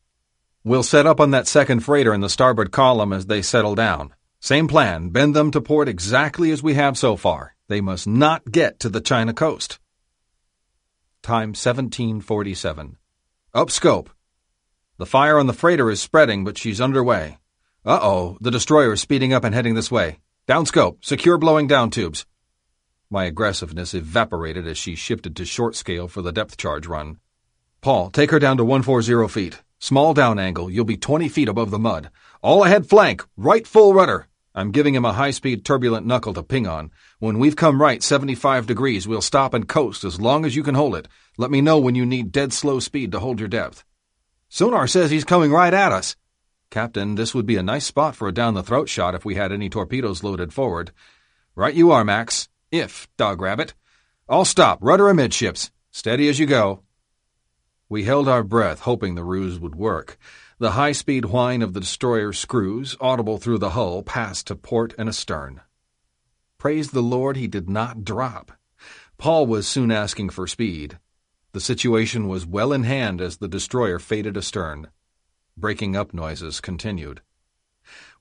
[0.64, 4.14] We'll set up on that second freighter in the starboard column as they settle down.
[4.40, 7.56] Same plan, bend them to port exactly as we have so far.
[7.68, 9.80] They must not get to the China coast.
[11.24, 12.96] Time 1747.
[13.56, 14.12] Up scope.
[15.00, 17.40] The fire on the freighter is spreading, but she's underway.
[17.90, 20.20] Uh-oh, the destroyer is speeding up and heading this way.
[20.46, 22.24] Down scope, secure blowing down tubes.
[23.10, 27.18] My aggressiveness evaporated as she shifted to short scale for the depth charge run.
[27.82, 29.64] Paul, take her down to 140 feet.
[29.80, 32.12] Small down angle, you'll be 20 feet above the mud.
[32.44, 34.28] All ahead flank, right full rudder.
[34.54, 36.92] I'm giving him a high-speed turbulent knuckle to ping on.
[37.18, 40.76] When we've come right 75 degrees, we'll stop and coast as long as you can
[40.76, 41.08] hold it.
[41.40, 43.84] Let me know when you need dead slow speed to hold your depth.
[44.48, 46.16] Sonar says he's coming right at us.
[46.70, 49.70] Captain, this would be a nice spot for a down-the-throat shot if we had any
[49.70, 50.92] torpedoes loaded forward.
[51.56, 52.48] Right you are, Max.
[52.72, 53.74] If, dog rabbit.
[54.28, 54.78] I'll stop.
[54.82, 55.72] Rudder amidships.
[55.90, 56.84] Steady as you go.
[57.90, 60.20] We held our breath, hoping the ruse would work.
[60.60, 65.10] The high-speed whine of the destroyer's screws, audible through the hull, passed to port and
[65.10, 65.62] astern.
[66.60, 68.52] Praise the Lord he did not drop.
[69.18, 71.00] Paul was soon asking for speed.
[71.54, 74.90] The situation was well in hand as the destroyer faded astern.
[75.60, 77.20] Breaking up noises continued.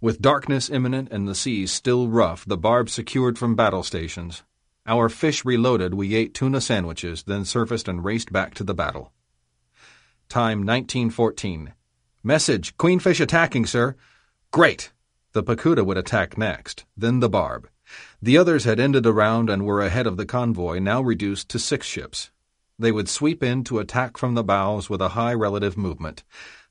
[0.01, 4.43] With darkness imminent and the seas still rough, the barb secured from battle stations.
[4.89, 9.13] Our fish reloaded, we ate tuna sandwiches, then surfaced and raced back to the battle.
[10.29, 11.75] Time 1914.
[12.25, 13.95] Message, Queenfish attacking, sir.
[14.51, 14.91] Great!
[15.31, 17.69] The Picuda would attack next, then the Barb.
[18.21, 21.61] The others had ended a round and were ahead of the convoy, now reduced to
[21.61, 22.33] six ships.
[22.81, 26.25] They would sweep in to attack from the bows with a high relative movement.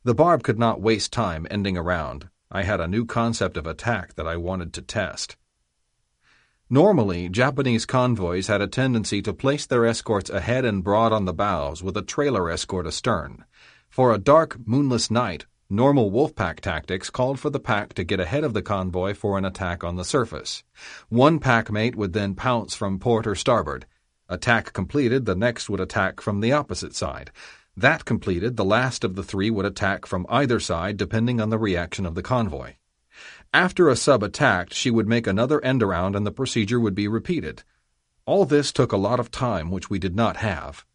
[0.08, 2.30] The barb could not waste time ending around.
[2.50, 5.36] I had a new concept of attack that I wanted to test.
[6.70, 11.34] Normally, Japanese convoys had a tendency to place their escorts ahead and broad on the
[11.34, 13.44] bows with a trailer escort astern.
[13.90, 18.46] For a dark, moonless night, Normal wolfpack tactics called for the pack to get ahead
[18.46, 20.64] of the convoy for an attack on the surface.
[21.10, 23.86] One pack mate would then pounce from port or starboard.
[24.30, 27.32] Attack completed, the next would attack from the opposite side.
[27.78, 31.60] That completed, the last of the three would attack from either side depending on the
[31.60, 32.74] reaction of the convoy.
[33.54, 37.08] After a sub attacked, she would make another end around and the procedure would be
[37.08, 37.64] repeated.
[38.26, 40.86] All this took a lot of time, which we did not have.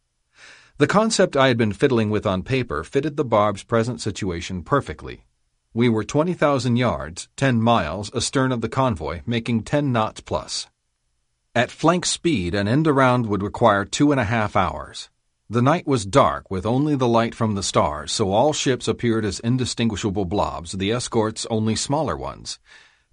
[0.79, 5.25] The concept I had been fiddling with on paper fitted the Barb's present situation perfectly.
[5.73, 10.67] We were 20,000 yards, 10 miles, astern of the convoy, making 10 knots plus.
[11.55, 15.11] At flank speed, an end around would require two and a half hours.
[15.53, 19.27] The night was dark, with only the light from the stars, so all ships appeared
[19.27, 22.59] as indistinguishable blobs, the escorts only smaller ones.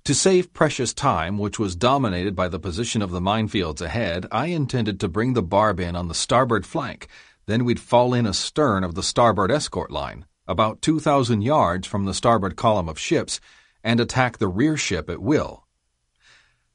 [0.05, 4.45] To save precious time, which was dominated by the position of the minefields ahead, I
[4.45, 7.09] intended to bring the barb in on the starboard flank,
[7.45, 12.13] then we'd fall in astern of the starboard escort line, about 2,000 yards from the
[12.13, 13.41] starboard column of ships,
[13.83, 15.65] and attack the rear ship at will.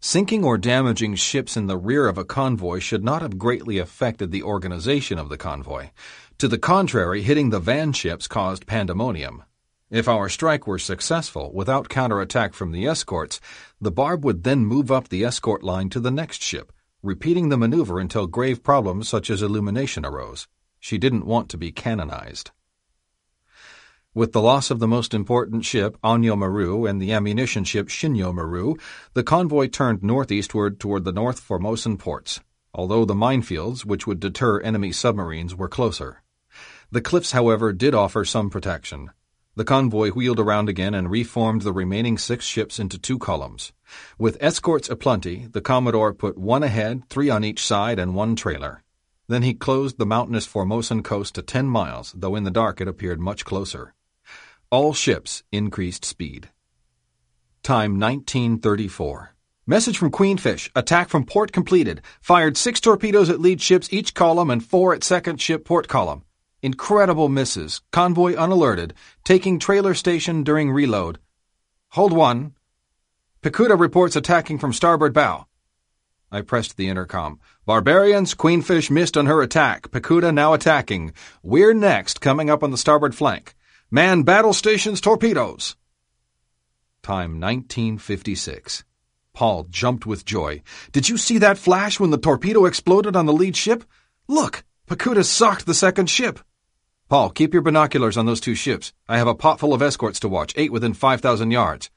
[0.07, 4.31] Sinking or damaging ships in the rear of a convoy should not have greatly affected
[4.31, 5.89] the organization of the convoy.
[6.37, 9.45] To the contrary, hitting the van ships caused pandemonium.
[9.91, 13.41] If our strike were successful, without counterattack from the escorts,
[13.81, 16.71] the barb would then move up the escort line to the next ship,
[17.03, 20.49] repeating the maneuver until grave problems such as illumination arose.
[20.79, 22.51] She didn't want to be canonized.
[24.17, 28.33] With the loss of the most important ship, Unyo Maru, and the ammunition ship Shinyo
[28.33, 28.77] Maru,
[29.13, 32.39] the convoy turned northeastward toward the North Formosan ports,
[32.73, 36.23] although the minefields, which would deter enemy submarines, were closer.
[36.93, 39.11] The cliffs, however, did offer some protection.
[39.57, 43.73] The convoy wheeled around again and reformed the remaining six ships into two columns.
[44.17, 48.85] With escorts aplenty, the Commodore put one ahead, three on each side, and one trailer.
[49.27, 52.87] Then he closed the mountainous Formosan coast to 10 miles, though in the dark it
[52.87, 53.93] appeared much closer.
[54.75, 56.51] All ships increased speed.
[57.63, 59.33] Time 1934.
[59.69, 60.69] Message from Queenfish.
[60.75, 62.03] Attack from port completed.
[62.21, 66.25] Fired six torpedoes at lead ships each column and four at second ship port column.
[66.61, 67.83] Incredible misses.
[67.93, 68.95] Convoy unalerted.
[69.23, 71.21] Taking trailer station during reload.
[71.91, 72.57] Hold one.
[73.43, 75.47] Picuda reports attacking from starboard bow.
[76.33, 77.39] I pressed the intercom.
[77.65, 79.93] Barbarians, Queenfish missed on her attack.
[79.93, 81.13] Picuda now attacking.
[81.45, 83.55] We're next, coming up on the starboard flank.
[83.95, 85.77] Man battle stations torpedoes.
[87.01, 88.83] Time 1956.
[89.33, 90.63] Paul jumped with joy.
[90.91, 93.85] Did you see that flash when the torpedo exploded on the lead ship?
[94.27, 96.41] Look, Picuda socked the second ship.
[97.09, 98.93] Paul, keep your binoculars on those two ships.
[99.09, 101.89] I have a pot full of escorts to watch, eight within 5,000 yards.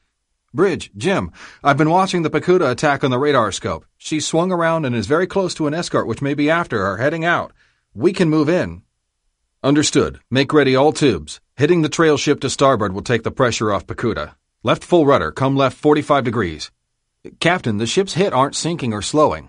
[0.54, 1.32] Bridge, Jim,
[1.64, 3.84] I've been watching the Picuda attack on the radar scope.
[3.96, 6.98] She swung around and is very close to an escort which may be after her,
[6.98, 7.52] heading out.
[7.92, 8.82] We can move in.
[9.64, 10.20] Understood.
[10.30, 11.40] Make ready all tubes.
[11.58, 14.36] Hitting the trail ship to starboard will take the pressure off Picuda.
[14.62, 16.70] Left full rudder, come left 45 degrees.
[17.40, 19.48] Captain, the ship's hit aren't sinking or slowing.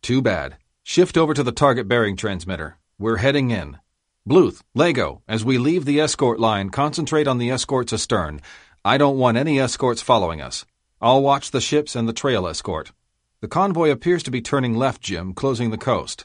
[0.00, 0.58] Too bad.
[0.84, 2.78] Shift over to the target bearing transmitter.
[2.96, 3.78] We're heading in.
[4.24, 8.40] Bluth, Lego, as we leave the escort line, concentrate on the escorts astern.
[8.84, 10.64] I don't want any escorts following us.
[11.00, 12.92] I'll watch the ships and the trail escort.
[13.40, 16.24] The convoy appears to be turning left, Jim, closing the coast.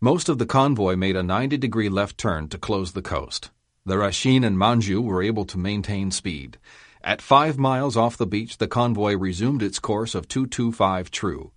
[0.00, 3.50] Most of the convoy made a 90 degree left turn to close the coast.
[3.86, 6.58] The Rashin and Manju were able to maintain speed.
[7.02, 11.52] At five miles off the beach, the convoy resumed its course of 225 true.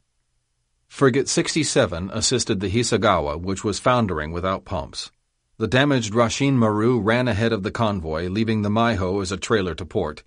[0.87, 5.11] Frigate 67 assisted the Hisagawa, which was foundering without pumps.
[5.57, 9.75] The damaged Rashin Maru ran ahead of the convoy, leaving the Miho as a trailer
[9.75, 10.23] to port.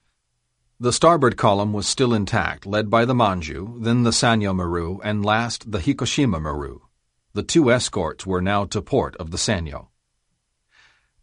[0.78, 5.24] The starboard column was still intact, led by the Manju, then the Sanyo Maru, and
[5.24, 6.80] last the Hikoshima Maru.
[7.32, 9.88] The two escorts were now to port of the Sanyo.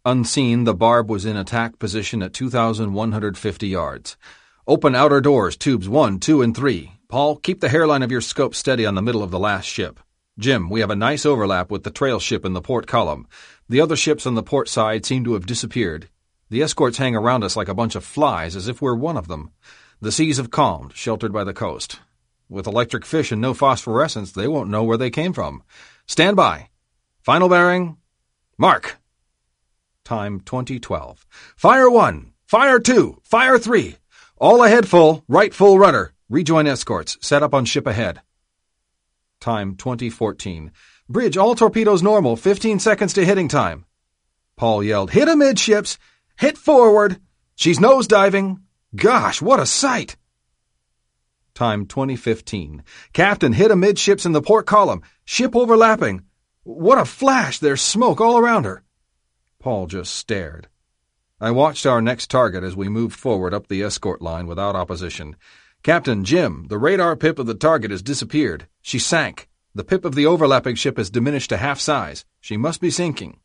[0.06, 4.18] Unseen, the barb was in attack position at 2,150 yards.
[4.66, 6.92] Open outer doors, tubes 1, 2, and 3.
[7.08, 9.98] Paul, keep the hairline of your scope steady on the middle of the last ship.
[10.38, 13.26] Jim, we have a nice overlap with the trail ship in the port column.
[13.66, 16.10] The other ships on the port side seem to have disappeared.
[16.50, 19.28] The escorts hang around us like a bunch of flies, as if we're one of
[19.28, 19.52] them.
[20.02, 22.00] The seas have calmed, sheltered by the coast.
[22.50, 25.62] With electric fish and no phosphorescence, they won't know where they came from.
[26.06, 26.68] Stand by.
[27.22, 27.96] Final bearing.
[28.58, 28.98] Mark.
[30.04, 31.26] Time 2012.
[31.56, 32.32] Fire 1.
[32.44, 33.22] Fire 2.
[33.22, 33.96] Fire 3.
[34.36, 35.24] All ahead full.
[35.28, 36.12] Right full rudder.
[36.28, 37.16] Rejoin escorts.
[37.22, 38.20] Set up on ship ahead.
[39.40, 40.72] Time 2014.
[41.08, 43.86] Bridge, all torpedoes normal, 15 seconds to hitting time.
[44.56, 45.98] Paul yelled, Hit amidships!
[46.38, 47.18] Hit forward!
[47.54, 48.58] She's nosediving!
[48.94, 50.16] Gosh, what a sight!
[51.54, 52.84] Time 2015.
[53.14, 55.02] Captain, hit amidships in the port column.
[55.24, 56.24] Ship overlapping.
[56.62, 57.58] What a flash!
[57.58, 58.83] There's smoke all around her.
[59.64, 60.68] Paul just stared.
[61.40, 65.36] I watched our next target as we moved forward up the escort line without opposition.
[65.82, 68.66] Captain Jim, the radar pip of the target has disappeared.
[68.82, 69.48] She sank.
[69.74, 72.26] The pip of the overlapping ship has diminished to half size.
[72.42, 73.38] She must be sinking.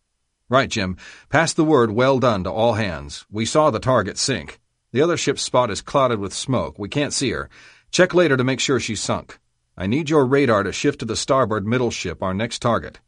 [0.50, 0.98] Right, Jim.
[1.30, 3.26] Pass the word well done to all hands.
[3.32, 4.60] We saw the target sink.
[4.92, 6.78] The other ship's spot is clouded with smoke.
[6.78, 7.50] We can't see her.
[7.92, 9.40] Check later to make sure she's sunk.
[9.78, 13.00] I need your radar to shift to the starboard middle ship, our next target.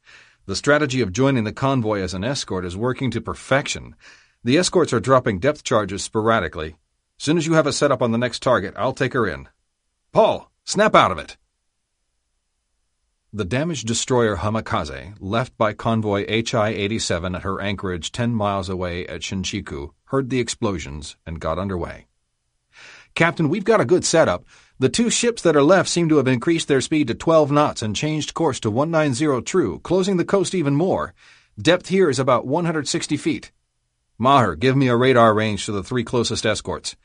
[0.47, 3.95] The strategy of joining the convoy as an escort is working to perfection.
[4.43, 6.77] The escorts are dropping depth charges sporadically.
[7.17, 9.47] Soon as you have a setup on the next target, I'll take her in.
[10.11, 11.37] Paul, snap out of it!
[13.31, 19.21] The damaged destroyer Hamakaze, left by convoy HI-87 at her anchorage 10 miles away at
[19.21, 22.07] Shinchiku, heard the explosions and got underway.
[23.13, 24.43] Captain, we've got a good setup.
[24.81, 27.83] The two ships that are left seem to have increased their speed to 12 knots
[27.83, 31.13] and changed course to 190 true, closing the coast even more.
[31.55, 33.51] Depth here is about 160 feet.
[34.17, 36.95] Maher, give me a radar range to the three closest escorts.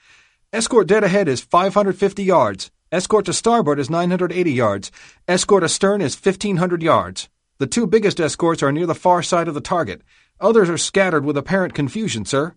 [0.55, 2.70] Escort dead ahead is 550 yards.
[2.90, 4.90] Escort to starboard is 980 yards.
[5.28, 7.28] Escort astern is 1500 yards.
[7.59, 10.01] The two biggest escorts are near the far side of the target.
[10.40, 12.55] Others are scattered with apparent confusion, sir.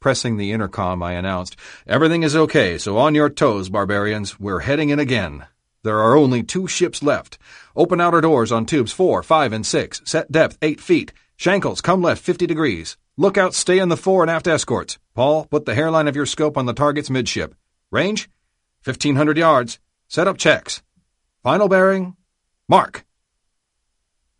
[0.00, 4.38] Pressing the intercom, I announced, Everything is okay, so on your toes, barbarians.
[4.38, 5.46] We're heading in again.
[5.82, 7.36] There are only two ships left.
[7.74, 10.02] Open outer doors on tubes 4, 5, and 6.
[10.04, 11.12] Set depth 8 feet.
[11.36, 12.96] Shankles, come left 50 degrees.
[13.16, 14.98] Lookouts, stay in the fore and aft escorts.
[15.14, 17.56] Paul, put the hairline of your scope on the target's midship.
[17.90, 18.30] Range?
[18.84, 19.80] 1,500 yards.
[20.06, 20.80] Set up checks.
[21.42, 22.14] Final bearing?
[22.68, 23.04] Mark.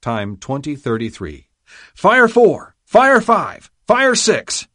[0.00, 1.48] Time 2033.
[1.94, 2.76] Fire 4.
[2.84, 3.70] Fire 5.
[3.88, 4.68] Fire 6.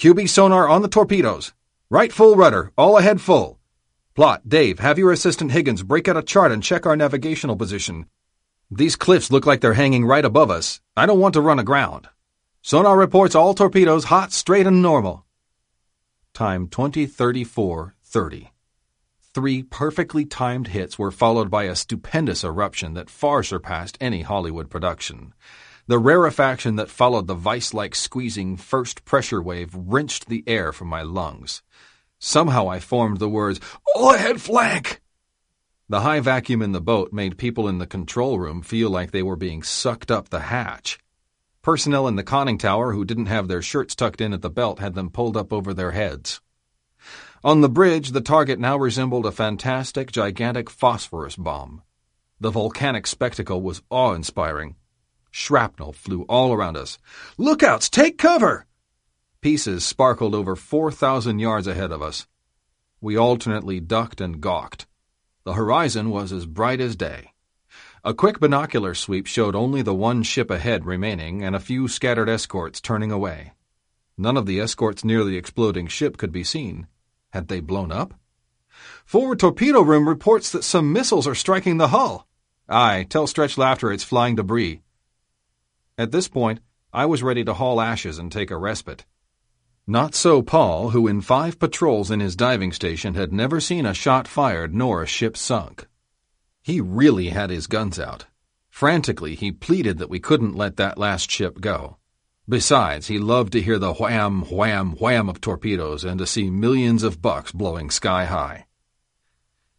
[0.00, 1.52] QB sonar on the torpedoes.
[1.90, 2.72] Right full rudder.
[2.78, 3.58] All ahead full.
[4.14, 8.06] Plot, Dave, have your assistant Higgins break out a chart and check our navigational position.
[8.70, 10.80] These cliffs look like they're hanging right above us.
[10.96, 12.08] I don't want to run aground.
[12.62, 15.26] Sonar reports all torpedoes hot, straight, and normal.
[16.32, 18.48] Time 2034-30.
[19.34, 24.70] Three perfectly timed hits were followed by a stupendous eruption that far surpassed any Hollywood
[24.70, 25.34] production.
[25.90, 31.02] The rarefaction that followed the vice-like squeezing first pressure wave wrenched the air from my
[31.02, 31.64] lungs.
[32.20, 33.58] Somehow I formed the words,
[33.96, 35.02] All ahead flank!
[35.88, 39.24] The high vacuum in the boat made people in the control room feel like they
[39.24, 41.00] were being sucked up the hatch.
[41.60, 44.78] Personnel in the conning tower who didn't have their shirts tucked in at the belt
[44.78, 46.40] had them pulled up over their heads.
[47.42, 51.82] On the bridge, the target now resembled a fantastic, gigantic phosphorus bomb.
[52.38, 54.76] The volcanic spectacle was awe-inspiring.
[55.30, 56.98] Shrapnel flew all around us.
[57.38, 58.66] Lookouts, take cover!
[59.40, 62.26] Pieces sparkled over 4,000 yards ahead of us.
[63.00, 64.86] We alternately ducked and gawked.
[65.44, 67.32] The horizon was as bright as day.
[68.04, 72.28] A quick binocular sweep showed only the one ship ahead remaining and a few scattered
[72.28, 73.52] escorts turning away.
[74.18, 76.86] None of the escorts near the exploding ship could be seen.
[77.30, 78.14] Had they blown up?
[79.04, 82.26] Forward torpedo room reports that some missiles are striking the hull.
[82.68, 84.82] Aye, tell Stretch Laughter it's flying debris.
[86.00, 86.60] At this point,
[86.94, 89.04] I was ready to haul ashes and take a respite.
[89.86, 93.92] Not so Paul, who in five patrols in his diving station had never seen a
[93.92, 95.86] shot fired nor a ship sunk.
[96.62, 98.24] He really had his guns out.
[98.70, 101.98] Frantically, he pleaded that we couldn't let that last ship go.
[102.48, 107.02] Besides, he loved to hear the wham, wham, wham of torpedoes and to see millions
[107.02, 108.64] of bucks blowing sky high.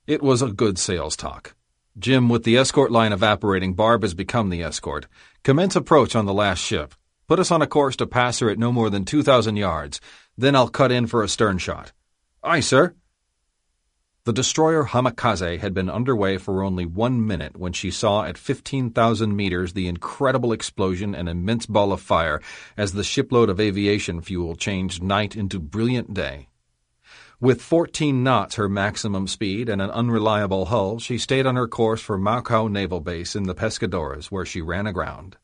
[0.05, 1.55] It was a good sales talk.
[1.97, 5.07] Jim, with the escort line evaporating, Barb has become the escort.
[5.43, 6.93] Commence approach on the last ship.
[7.27, 9.99] Put us on a course to pass her at no more than 2,000 yards.
[10.37, 11.93] Then I'll cut in for a stern shot.
[12.43, 12.93] Aye, sir.
[14.23, 19.35] The destroyer Hamakaze had been underway for only one minute when she saw at 15,000
[19.35, 22.39] meters the incredible explosion and immense ball of fire
[22.77, 26.49] as the shipload of aviation fuel changed night into brilliant day.
[27.41, 31.99] With 14 knots her maximum speed and an unreliable hull, she stayed on her course
[31.99, 35.37] for Mako Naval Base in the Pescadores, where she ran aground.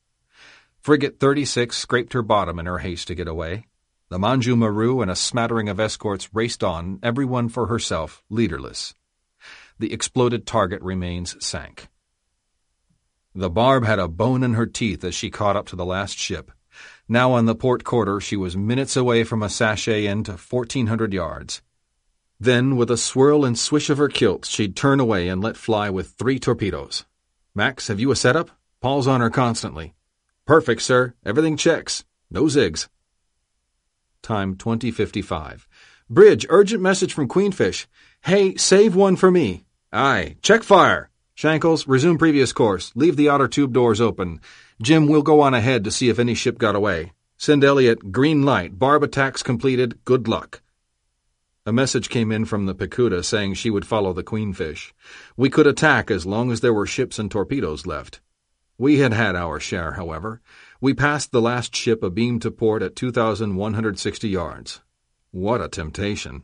[0.80, 3.66] Frigate 36 scraped her bottom in her haste to get away.
[4.10, 8.94] The Manju Maru and a smattering of escorts raced on, everyone for herself, leaderless.
[9.80, 11.88] The exploded target remains sank.
[13.34, 16.20] The barb had a bone in her teeth as she caught up to the last
[16.20, 16.52] ship.
[17.10, 21.12] Now on the port quarter, she was minutes away from a sashay in to 1,400
[21.12, 21.64] yards.
[22.40, 25.90] Then, with a swirl and swish of her kilts, she'd turn away and let fly
[25.90, 27.06] with three torpedoes.
[27.56, 28.52] Max, have you a setup?
[28.80, 29.96] Paul's on her constantly.
[30.46, 31.16] Perfect, sir.
[31.26, 32.04] Everything checks.
[32.30, 32.88] No zigs.
[34.22, 35.68] Time 2055.
[36.10, 37.88] Bridge, urgent message from Queenfish.
[38.22, 39.66] Hey, save one for me.
[39.92, 40.38] Aye.
[40.42, 41.10] Check fire.
[41.36, 42.92] Shankles, resume previous course.
[42.96, 44.42] Leave the outer tube doors open.
[44.82, 47.14] Jim, we'll go on ahead to see if any ship got away.
[47.38, 48.78] Send Elliot green light.
[48.78, 50.04] Barb attacks completed.
[50.06, 50.62] Good luck.
[51.68, 54.94] A message came in from the Picuda saying she would follow the Queenfish.
[55.36, 58.22] We could attack as long as there were ships and torpedoes left.
[58.78, 60.40] We had had our share, however.
[60.80, 64.80] We passed the last ship abeam to port at 2,160 yards.
[65.32, 66.44] What a temptation!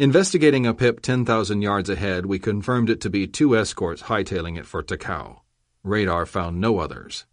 [0.00, 4.66] Investigating a pip 10,000 yards ahead, we confirmed it to be two escorts hightailing it
[4.66, 5.42] for Takao.
[5.84, 7.24] Radar found no others.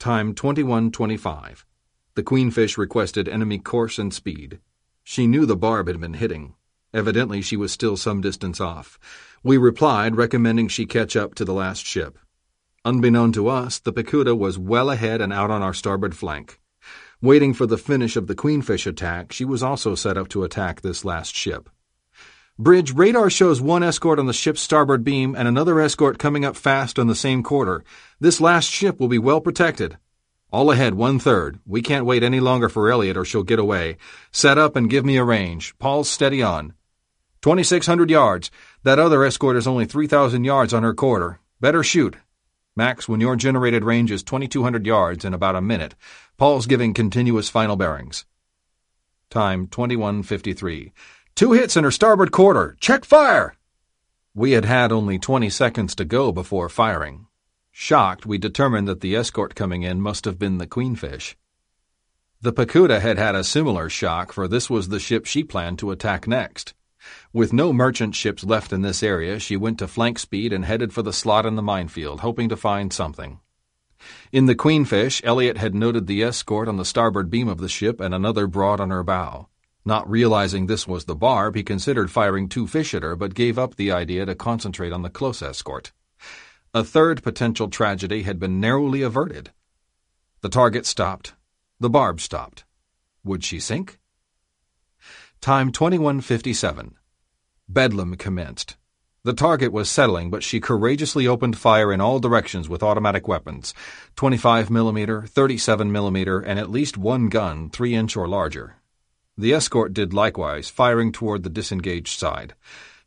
[0.00, 1.64] Time 2125.
[2.16, 4.58] The Queenfish requested enemy course and speed.
[5.04, 6.54] She knew the barb had been hitting.
[6.94, 8.98] Evidently, she was still some distance off.
[9.42, 12.18] We replied, recommending she catch up to the last ship.
[12.86, 16.58] Unbeknown to us, the Picuda was well ahead and out on our starboard flank.
[17.20, 20.80] Waiting for the finish of the Queenfish attack, she was also set up to attack
[20.80, 21.68] this last ship.
[22.58, 26.56] Bridge, radar shows one escort on the ship's starboard beam and another escort coming up
[26.56, 27.84] fast on the same quarter.
[28.20, 29.98] This last ship will be well protected.
[30.54, 31.58] All ahead, one third.
[31.66, 33.96] We can't wait any longer for Elliot or she'll get away.
[34.30, 35.76] Set up and give me a range.
[35.80, 36.74] Paul's steady on.
[37.42, 38.52] 2,600 yards.
[38.84, 41.40] That other escort is only 3,000 yards on her quarter.
[41.60, 42.14] Better shoot.
[42.76, 45.96] Max, when your generated range is 2,200 yards in about a minute,
[46.36, 48.24] Paul's giving continuous final bearings.
[49.30, 50.92] Time 2153.
[51.34, 52.76] Two hits in her starboard quarter.
[52.78, 53.56] Check fire!
[54.36, 57.26] We had had only 20 seconds to go before firing.
[57.76, 61.36] Shocked, we determined that the escort coming in must have been the Queenfish.
[62.40, 65.90] The Picuda had had a similar shock, for this was the ship she planned to
[65.90, 66.72] attack next.
[67.32, 70.92] With no merchant ships left in this area, she went to flank speed and headed
[70.92, 73.40] for the slot in the minefield, hoping to find something.
[74.30, 78.00] In the Queenfish, Elliot had noted the escort on the starboard beam of the ship
[78.00, 79.48] and another broad on her bow.
[79.84, 83.58] Not realizing this was the barb, he considered firing two fish at her, but gave
[83.58, 85.90] up the idea to concentrate on the close escort.
[86.76, 89.52] A third potential tragedy had been narrowly averted.
[90.40, 91.34] The target stopped.
[91.78, 92.64] The barb stopped.
[93.22, 94.00] Would she sink?
[95.40, 96.96] Time 2157.
[97.68, 98.76] Bedlam commenced.
[99.22, 103.72] The target was settling, but she courageously opened fire in all directions with automatic weapons
[104.16, 108.74] 25 mm, 37 mm, and at least one gun, 3 inch or larger.
[109.38, 112.54] The escort did likewise, firing toward the disengaged side.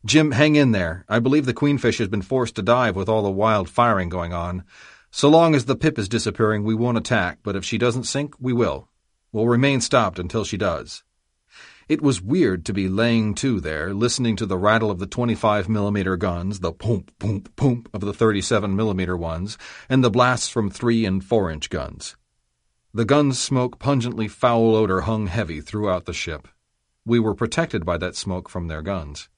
[0.04, 1.04] Jim, hang in there.
[1.08, 4.32] I believe the Queenfish has been forced to dive with all the wild firing going
[4.32, 4.62] on.
[5.10, 8.34] So long as the pip is disappearing, we won't attack, but if she doesn't sink,
[8.38, 8.88] we will.
[9.32, 11.02] We'll remain stopped until she does.
[11.88, 15.68] It was weird to be laying to there, listening to the rattle of the 25
[15.68, 19.58] millimeter guns, the poomp, poomp, poomp of the 37 millimeter ones,
[19.88, 22.16] and the blasts from 3 and 4 inch guns.
[22.94, 26.46] The gun's smoke pungently foul odor hung heavy throughout the ship.
[27.04, 29.28] We were protected by that smoke from their guns.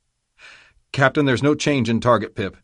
[0.93, 2.57] Captain, there's no change in target pip.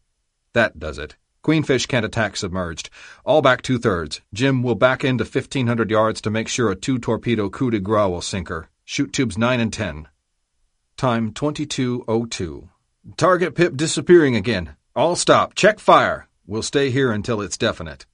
[0.53, 1.17] That does it.
[1.45, 2.91] Queenfish can't attack submerged.
[3.25, 4.21] All back two thirds.
[4.35, 8.11] Jim will back into 1,500 yards to make sure a two torpedo coup de grace
[8.11, 8.69] will sink her.
[8.85, 10.09] Shoot tubes 9 and 10.
[10.97, 12.69] Time 2202.
[13.17, 14.75] Target pip disappearing again.
[14.97, 15.55] All stop.
[15.55, 16.27] Check fire.
[16.49, 18.07] We'll stay here until it's definite.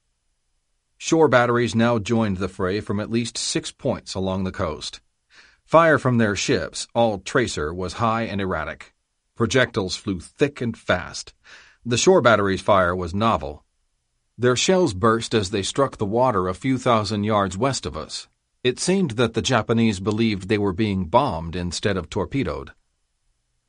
[0.99, 5.01] Shore batteries now joined the fray from at least six points along the coast.
[5.65, 8.92] Fire from their ships, all tracer, was high and erratic.
[9.35, 11.33] Projectiles flew thick and fast.
[11.87, 13.65] The shore battery's fire was novel.
[14.37, 18.29] Their shells burst as they struck the water a few thousand yards west of us.
[18.63, 22.73] It seemed that the Japanese believed they were being bombed instead of torpedoed.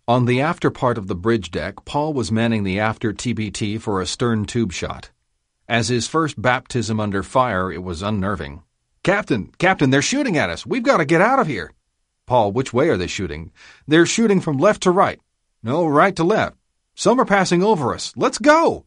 [0.05, 4.01] On the after part of the bridge deck, Paul was manning the after TBT for
[4.01, 5.11] a stern tube shot.
[5.67, 8.63] As his first baptism under fire, it was unnerving.
[9.01, 10.65] Captain, Captain, they're shooting at us.
[10.65, 11.71] We've got to get out of here.
[12.25, 13.51] Paul, which way are they shooting?
[13.87, 15.21] They're shooting from left to right.
[15.63, 16.57] No, right to left.
[16.93, 18.11] Some are passing over us.
[18.17, 18.85] Let's go.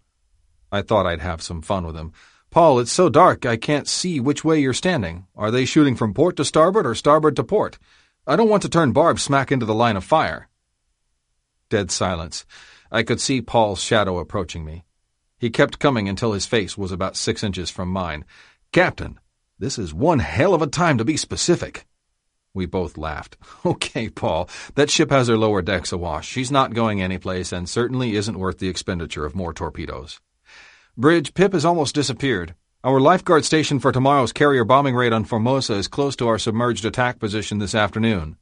[0.70, 2.12] I thought I'd have some fun with him.
[2.50, 5.26] Paul, it's so dark I can't see which way you're standing.
[5.34, 7.78] Are they shooting from port to starboard or starboard to port?
[8.26, 10.48] I don't want to turn Barb smack into the line of fire.
[11.70, 12.44] Dead silence.
[12.92, 14.84] I could see Paul's shadow approaching me.
[15.38, 18.24] He kept coming until his face was about six inches from mine.
[18.72, 19.18] Captain,
[19.58, 21.86] this is one hell of a time to be specific.
[22.56, 23.36] We both laughed.
[23.66, 26.26] Okay, Paul, that ship has her lower decks awash.
[26.26, 30.20] She's not going anyplace and certainly isn't worth the expenditure of more torpedoes.
[30.96, 32.54] Bridge, Pip has almost disappeared.
[32.82, 36.86] Our lifeguard station for tomorrow's carrier bombing raid on Formosa is close to our submerged
[36.86, 38.38] attack position this afternoon.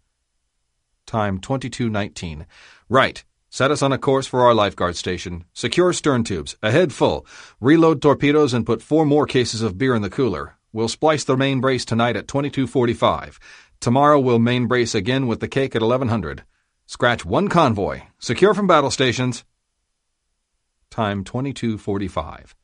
[1.07, 2.47] Time 2219.
[2.89, 3.25] Right.
[3.51, 5.45] Set us on a course for our lifeguard station.
[5.53, 6.57] Secure stern tubes.
[6.63, 7.27] Ahead full.
[7.61, 10.57] Reload torpedoes and put four more cases of beer in the cooler.
[10.75, 13.39] We'll splice the main brace tonight at 2245.
[13.85, 16.43] Tomorrow we'll main brace again with the cake at 1100.
[16.87, 18.01] Scratch one convoy.
[18.19, 19.45] Secure from battle stations.
[20.89, 22.57] Time 2245.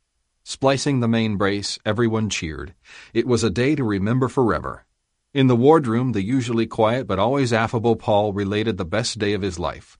[0.44, 2.74] Splicing the main brace, everyone cheered.
[3.12, 4.86] It was a day to remember forever.
[5.34, 9.42] In the wardroom, the usually quiet but always affable Paul related the best day of
[9.42, 9.98] his life.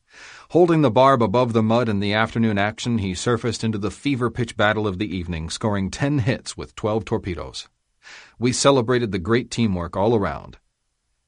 [0.52, 4.30] Holding the barb above the mud in the afternoon action, he surfaced into the fever
[4.30, 7.68] pitch battle of the evening, scoring ten hits with twelve torpedoes.
[8.38, 10.56] We celebrated the great teamwork all around.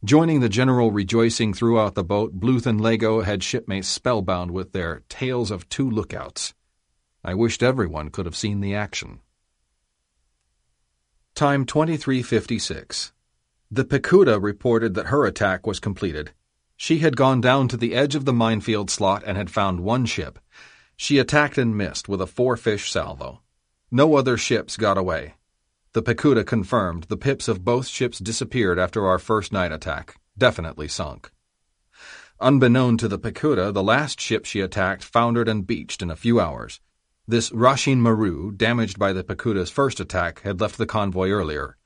[0.04, 5.04] Joining the general rejoicing throughout the boat, Bluth and Lego had shipmates spellbound with their
[5.08, 6.54] tales of two lookouts.
[7.22, 9.20] I wished everyone could have seen the action.
[11.36, 13.12] Time 2356.
[13.70, 16.32] The Picuda reported that her attack was completed.
[16.76, 20.04] She had gone down to the edge of the minefield slot and had found one
[20.04, 20.40] ship.
[20.96, 23.40] She attacked and missed with a four-fish salvo.
[23.88, 25.34] No other ships got away.
[25.94, 30.88] The Picuda confirmed the pips of both ships disappeared after our first night attack, definitely
[30.88, 31.30] sunk.
[32.40, 36.40] Unbeknown to the Picuda, the last ship she attacked foundered and beached in a few
[36.40, 36.80] hours.
[37.28, 41.76] This Rashin Maru, damaged by the Picuda's first attack, had left the convoy earlier.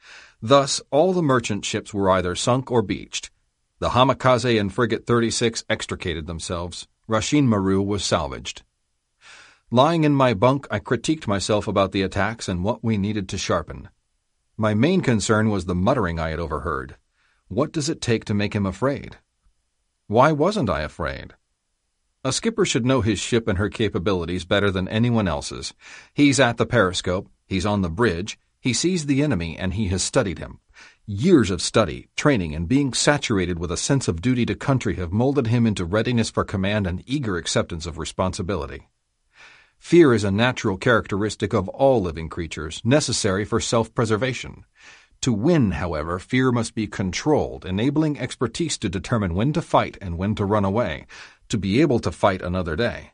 [0.41, 3.33] Thus, all the merchant ships were either sunk or beached.
[3.81, 6.87] The Hamakaze and Frigate 36 extricated themselves.
[7.09, 8.63] Rashin Maru was salvaged.
[9.73, 13.37] Lying in my bunk, I critiqued myself about the attacks and what we needed to
[13.37, 13.89] sharpen.
[14.59, 16.97] My main concern was the muttering I had overheard.
[17.49, 19.19] What does it take to make him afraid?
[20.07, 21.35] Why wasn't I afraid?
[22.25, 25.75] A skipper should know his ship and her capabilities better than anyone else's.
[26.15, 30.03] He's at the periscope, he's on the bridge, he sees the enemy, and he has
[30.03, 30.61] studied him.
[31.05, 35.13] Years of study, training, and being saturated with a sense of duty to country have
[35.13, 38.89] molded him into readiness for command and eager acceptance of responsibility.
[39.79, 44.65] Fear is a natural characteristic of all living creatures, necessary for self-preservation.
[45.23, 50.19] To win, however, fear must be controlled, enabling expertise to determine when to fight and
[50.19, 51.07] when to run away,
[51.49, 53.13] to be able to fight another day.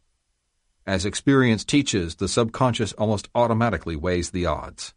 [0.86, 4.94] As experience teaches, the subconscious almost automatically weighs the odds.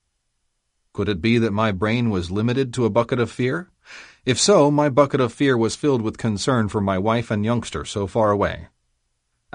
[0.93, 3.69] Could it be that my brain was limited to a bucket of fear?
[4.25, 7.85] If so, my bucket of fear was filled with concern for my wife and youngster
[7.85, 8.69] so far away.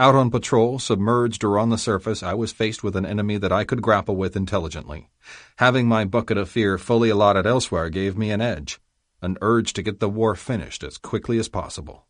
[0.01, 3.53] Out on patrol, submerged or on the surface, I was faced with an enemy that
[3.53, 5.11] I could grapple with intelligently.
[5.57, 8.81] Having my bucket of fear fully allotted elsewhere gave me an edge,
[9.21, 12.07] an urge to get the war finished as quickly as possible.